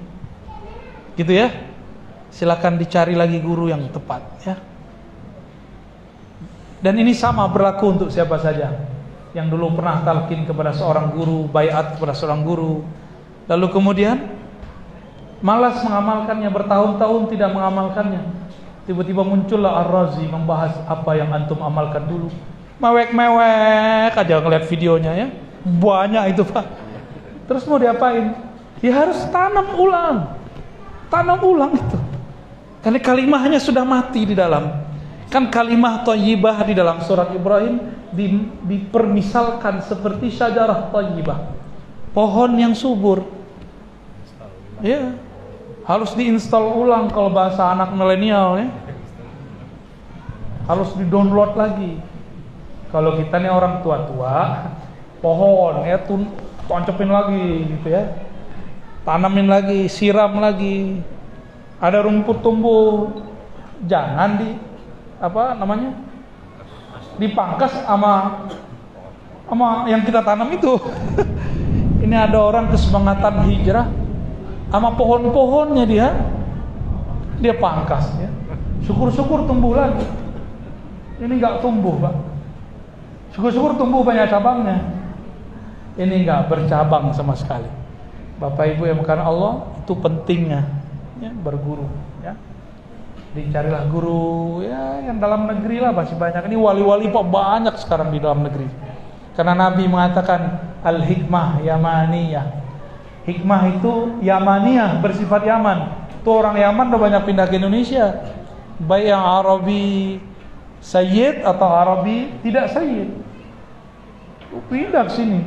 [1.18, 1.50] Gitu ya.
[2.30, 4.54] Silakan dicari lagi guru yang tepat, ya.
[6.78, 8.93] Dan ini sama berlaku untuk siapa saja
[9.34, 12.86] yang dulu pernah talkin kepada seorang guru, bayat kepada seorang guru,
[13.50, 14.30] lalu kemudian
[15.42, 18.22] malas mengamalkannya bertahun-tahun tidak mengamalkannya.
[18.86, 22.30] Tiba-tiba muncullah Ar-Razi membahas apa yang antum amalkan dulu.
[22.78, 25.28] Mewek-mewek aja ngeliat videonya ya.
[25.64, 26.64] Banyak itu, Pak.
[27.48, 28.36] Terus mau diapain?
[28.84, 30.36] Ya harus tanam ulang.
[31.08, 31.98] Tanam ulang itu.
[32.84, 34.84] Karena kalimahnya sudah mati di dalam.
[35.32, 37.80] Kan kalimah thayyibah di dalam surat Ibrahim
[38.14, 41.38] di, dipermisalkan seperti syajarah thayyibah.
[42.14, 43.26] Pohon yang subur.
[44.80, 45.18] Ya.
[45.84, 48.68] Harus diinstal ulang kalau bahasa anak milenial ya.
[50.64, 52.00] Harus di-download lagi.
[52.88, 54.70] Kalau kita nih orang tua-tua,
[55.18, 56.30] pohon ya tun
[56.70, 58.16] toncepin lagi gitu ya.
[59.04, 61.02] Tanamin lagi, siram lagi.
[61.82, 63.12] Ada rumput tumbuh,
[63.84, 64.56] jangan di
[65.20, 66.13] apa namanya?
[67.20, 68.44] Dipangkas sama
[69.46, 70.74] sama yang kita tanam itu.
[72.04, 73.88] Ini ada orang kesemangatan hijrah
[74.68, 76.08] sama pohon-pohonnya dia
[77.38, 78.30] dia pangkas ya.
[78.84, 80.04] Syukur-syukur tumbuh lagi.
[81.16, 82.14] Ini nggak tumbuh, Pak.
[83.32, 84.78] Syukur-syukur tumbuh banyak cabangnya.
[85.96, 87.70] Ini nggak bercabang sama sekali.
[88.36, 90.66] Bapak Ibu yang bukan Allah itu pentingnya
[91.22, 91.86] ya, berguru.
[93.34, 96.46] Dicarilah guru ya yang dalam negeri lah masih banyak.
[96.46, 98.70] Ini wali-wali Pak banyak sekarang di dalam negeri.
[99.34, 102.46] Karena Nabi mengatakan al-hikmah yamaniyah.
[103.26, 106.06] Hikmah itu yamaniyah bersifat Yaman.
[106.22, 108.22] Tuh orang Yaman udah banyak pindah ke Indonesia.
[108.78, 110.22] Baik yang Arabi
[110.78, 113.10] Sayyid atau Arabi tidak Sayyid.
[114.70, 115.42] Pindah ke sini.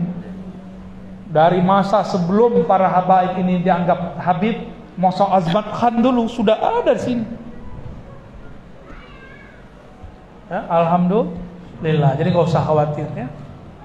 [1.31, 4.67] Dari masa sebelum para habaib ini dianggap Habib,
[4.99, 7.46] masa Azmat Khan dulu sudah ada di sini.
[10.47, 12.15] Ya, Alhamdulillah.
[12.15, 13.27] Jadi nggak usah khawatir ya,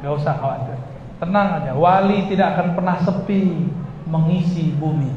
[0.02, 0.78] nggak usah khawatir.
[1.18, 1.72] Tenang aja.
[1.74, 3.66] Wali tidak akan pernah sepi
[4.06, 5.10] mengisi bumi.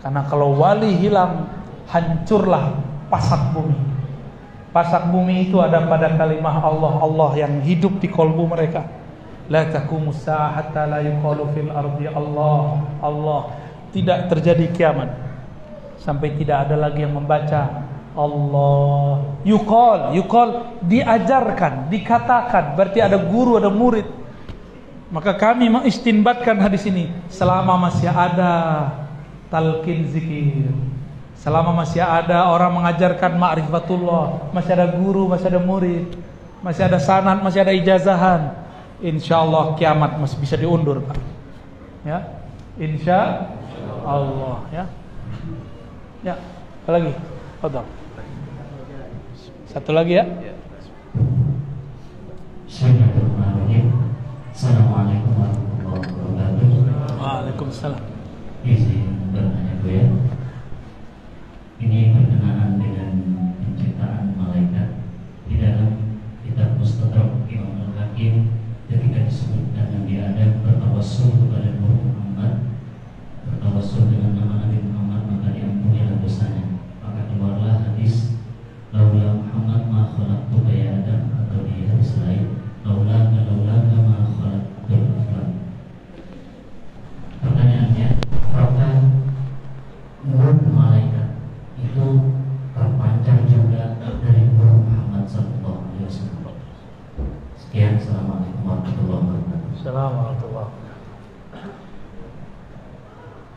[0.00, 1.48] Karena kalau wali hilang,
[1.88, 2.76] hancurlah
[3.12, 3.76] pasak bumi.
[4.72, 8.88] Pasak bumi itu ada pada kalimah Allah, Allah yang hidup di kolbu mereka.
[9.52, 13.40] La taqumu hatta la yuqalu fil ardi Allah, Allah.
[13.92, 15.12] Tidak terjadi kiamat
[16.00, 19.24] sampai tidak ada lagi yang membaca Allah.
[19.42, 20.48] Yuqal, yuqal
[20.84, 24.04] diajarkan, dikatakan, berarti ada guru, ada murid.
[25.12, 28.88] Maka kami mengistinbatkan hadis ini selama masih ada
[29.52, 30.72] talqin zikir.
[31.36, 36.06] Selama masih ada orang mengajarkan ma'rifatullah, masih ada guru, masih ada murid,
[36.62, 38.56] masih ada sanad, masih ada ijazahan.
[39.02, 41.18] Insya Allah kiamat masih bisa diundur, Pak.
[42.06, 42.18] Ya,
[42.78, 43.50] insya
[44.06, 44.62] Allah.
[44.70, 44.84] Ya,
[46.22, 46.34] ya.
[46.86, 47.12] Apa lagi?
[47.58, 48.01] Fadal.
[49.72, 50.28] Satu lagi ya.
[50.28, 50.52] ya
[54.52, 57.16] Assalamualaikum warahmatullahi wabarakatuh.
[57.16, 58.04] Waalaikumsalam.
[58.68, 60.04] Izin bertanya Bu ya.
[61.80, 62.12] Ini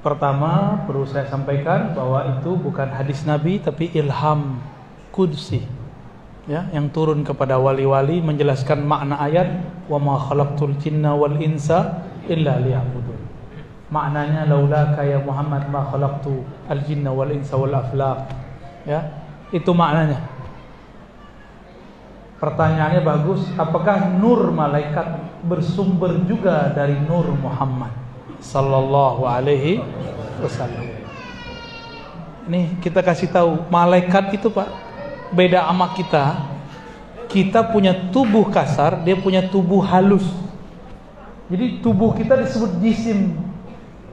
[0.05, 4.61] Pertama perlu saya sampaikan bahwa itu bukan hadis Nabi tapi ilham
[5.09, 5.65] kudsi
[6.45, 12.61] ya yang turun kepada wali-wali menjelaskan makna ayat wa ma khalaqtul jinna wal insa illa
[12.61, 13.17] liya'budun.
[13.89, 18.29] Maknanya laula kaya Muhammad ma khalaqtu al jinna wal insa wal aflaq.
[18.85, 19.09] Ya,
[19.49, 20.21] itu maknanya.
[22.37, 25.17] Pertanyaannya bagus, apakah nur malaikat
[25.49, 28.04] bersumber juga dari nur Muhammad?
[28.45, 29.81] Sallallahu alaihi
[30.37, 30.85] wasallam.
[32.45, 34.69] Ini kita kasih tahu malaikat itu Pak
[35.33, 36.25] beda sama kita.
[37.25, 40.23] Kita punya tubuh kasar, dia punya tubuh halus.
[41.49, 43.33] Jadi tubuh kita disebut jisim.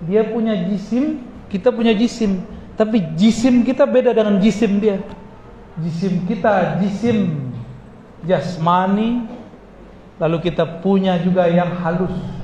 [0.09, 1.23] Dia punya jisim,
[1.53, 2.43] kita punya jisim.
[2.75, 4.99] Tapi jisim kita beda dengan jisim dia.
[5.77, 7.53] Jisim kita jisim
[8.25, 9.29] jasmani,
[10.17, 12.42] lalu kita punya juga yang halus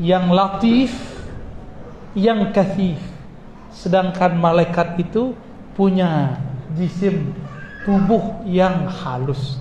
[0.00, 0.92] yang latif,
[2.16, 3.00] yang kathif.
[3.72, 5.36] Sedangkan malaikat itu
[5.76, 6.40] punya
[6.72, 7.36] jisim
[7.84, 9.60] tubuh yang halus.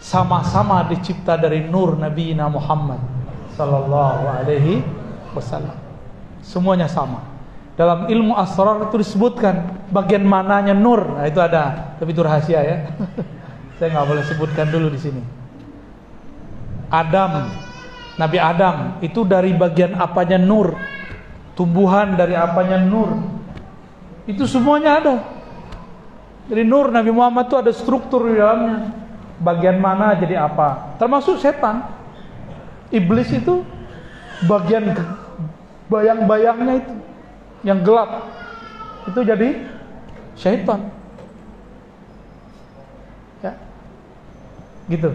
[0.00, 3.02] Sama-sama dicipta dari nur Nabi Muhammad
[3.58, 4.80] sallallahu alaihi
[5.36, 5.76] wasallam.
[6.40, 7.26] Semuanya sama.
[7.76, 11.16] Dalam ilmu asrar itu disebutkan bagian mananya nur.
[11.16, 12.76] Nah, itu ada, tapi itu rahasia ya.
[13.80, 15.22] Saya nggak boleh sebutkan dulu di sini.
[16.92, 17.48] Adam
[18.20, 20.76] Nabi Adam itu dari bagian apanya nur?
[21.56, 23.16] Tumbuhan dari apanya nur?
[24.28, 25.14] Itu semuanya ada.
[26.52, 28.92] Jadi nur Nabi Muhammad itu ada struktur di dalamnya.
[29.40, 31.00] Bagian mana jadi apa?
[31.00, 31.88] Termasuk setan.
[32.92, 33.64] Iblis itu
[34.44, 34.92] bagian
[35.88, 36.94] bayang-bayangnya itu
[37.64, 38.28] yang gelap.
[39.08, 39.64] Itu jadi
[40.36, 40.92] syaitan.
[43.40, 43.56] Ya.
[44.92, 45.08] Gitu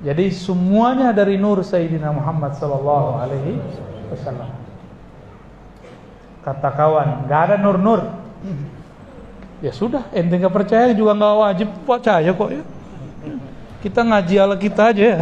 [0.00, 3.60] jadi semuanya dari nur Sayyidina Muhammad sallallahu alaihi
[4.08, 4.48] wasallam.
[6.40, 8.00] Kata kawan, nggak ada nur-nur.
[9.60, 12.64] Ya sudah, ente nggak percaya juga nggak wajib percaya kok ya.
[13.84, 15.20] Kita ngaji ala kita aja ya.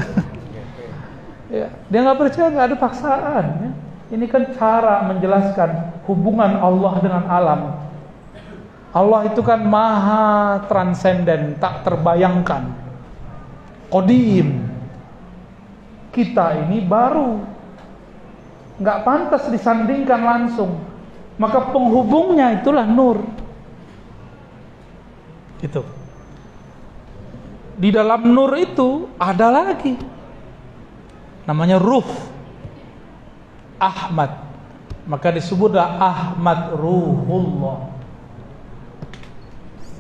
[1.59, 3.45] ya dia nggak percaya nggak ada paksaan.
[3.59, 3.70] Ya.
[4.14, 5.70] Ini kan cara menjelaskan
[6.07, 7.61] hubungan Allah dengan alam.
[8.95, 12.88] Allah itu kan maha transenden, tak terbayangkan.
[13.89, 14.68] Kodim,
[16.12, 17.41] kita ini baru.
[18.78, 20.76] Nggak pantas disandingkan langsung.
[21.41, 23.24] Maka penghubungnya itulah nur.
[25.59, 25.82] Itu
[27.78, 29.95] di dalam nur itu ada lagi.
[31.47, 32.05] Namanya ruh
[33.78, 34.51] Ahmad.
[35.09, 37.89] Maka disebutlah Ahmad Ruhullah.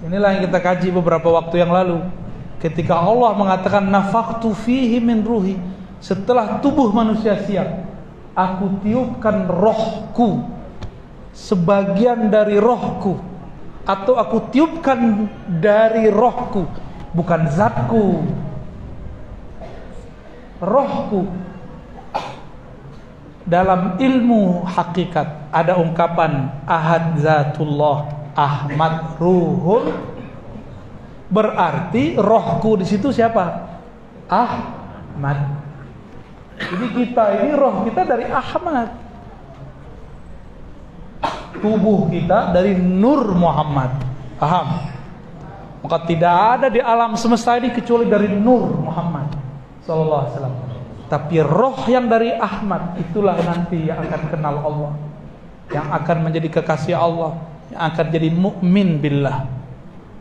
[0.04, 2.02] Inilah yang kita kaji beberapa waktu yang lalu
[2.58, 5.58] ketika Allah mengatakan nafaktu fihi min ruhi
[5.98, 7.66] setelah tubuh manusia siap
[8.34, 10.46] aku tiupkan rohku
[11.34, 13.18] sebagian dari rohku
[13.88, 15.26] atau aku tiupkan
[15.58, 16.66] dari rohku
[17.14, 18.22] bukan zatku
[20.62, 21.26] rohku.
[23.48, 28.04] Dalam ilmu hakikat ada ungkapan ahad zatullah
[28.36, 29.88] ahmad ruhul
[31.28, 33.68] berarti rohku di situ siapa
[34.28, 35.58] ahmad
[36.58, 38.90] jadi kita ini roh kita dari Ahmad.
[41.58, 43.94] Tubuh kita dari Nur Muhammad.
[44.38, 44.90] Paham?
[45.78, 49.30] Maka tidak ada di alam semesta ini kecuali dari Nur Muhammad
[49.86, 50.56] sallallahu alaihi wasallam.
[51.08, 54.92] Tapi roh yang dari Ahmad itulah nanti yang akan kenal Allah.
[55.68, 57.36] Yang akan menjadi kekasih Allah,
[57.72, 59.44] yang akan jadi mukmin billah.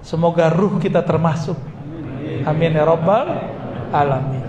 [0.02, 1.58] Semoga ruh kita termasuk.
[2.48, 3.28] Amin ya rabbal
[3.92, 4.48] alamin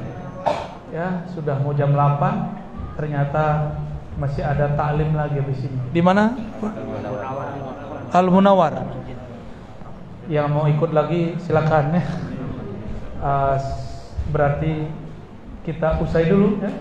[0.92, 3.76] ya sudah mau jam 8 ternyata
[4.18, 5.78] masih ada taklim lagi di sini.
[5.94, 6.34] Di mana?
[8.11, 8.82] Al Munawar.
[10.26, 12.05] Yang mau ikut lagi silakan ya.
[13.22, 13.57] Uh,
[14.34, 14.90] berarti
[15.62, 16.72] kita usai dulu ya.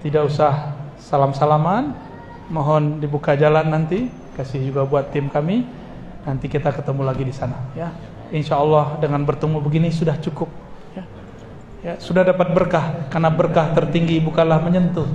[0.00, 1.92] Tidak usah salam-salaman.
[2.48, 4.08] Mohon dibuka jalan nanti.
[4.32, 5.68] Kasih juga buat tim kami.
[6.24, 7.92] Nanti kita ketemu lagi di sana ya.
[8.28, 10.52] Insya Allah dengan bertemu begini sudah cukup
[11.80, 15.08] ya, sudah dapat berkah karena berkah tertinggi bukanlah menyentuh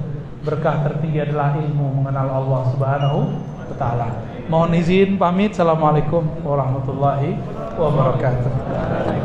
[0.43, 3.19] berkah tertinggi adalah ilmu mengenal Allah Subhanahu
[3.63, 4.07] wa taala.
[4.51, 5.55] Mohon izin pamit.
[5.55, 7.39] Assalamualaikum warahmatullahi
[7.79, 9.23] wabarakatuh.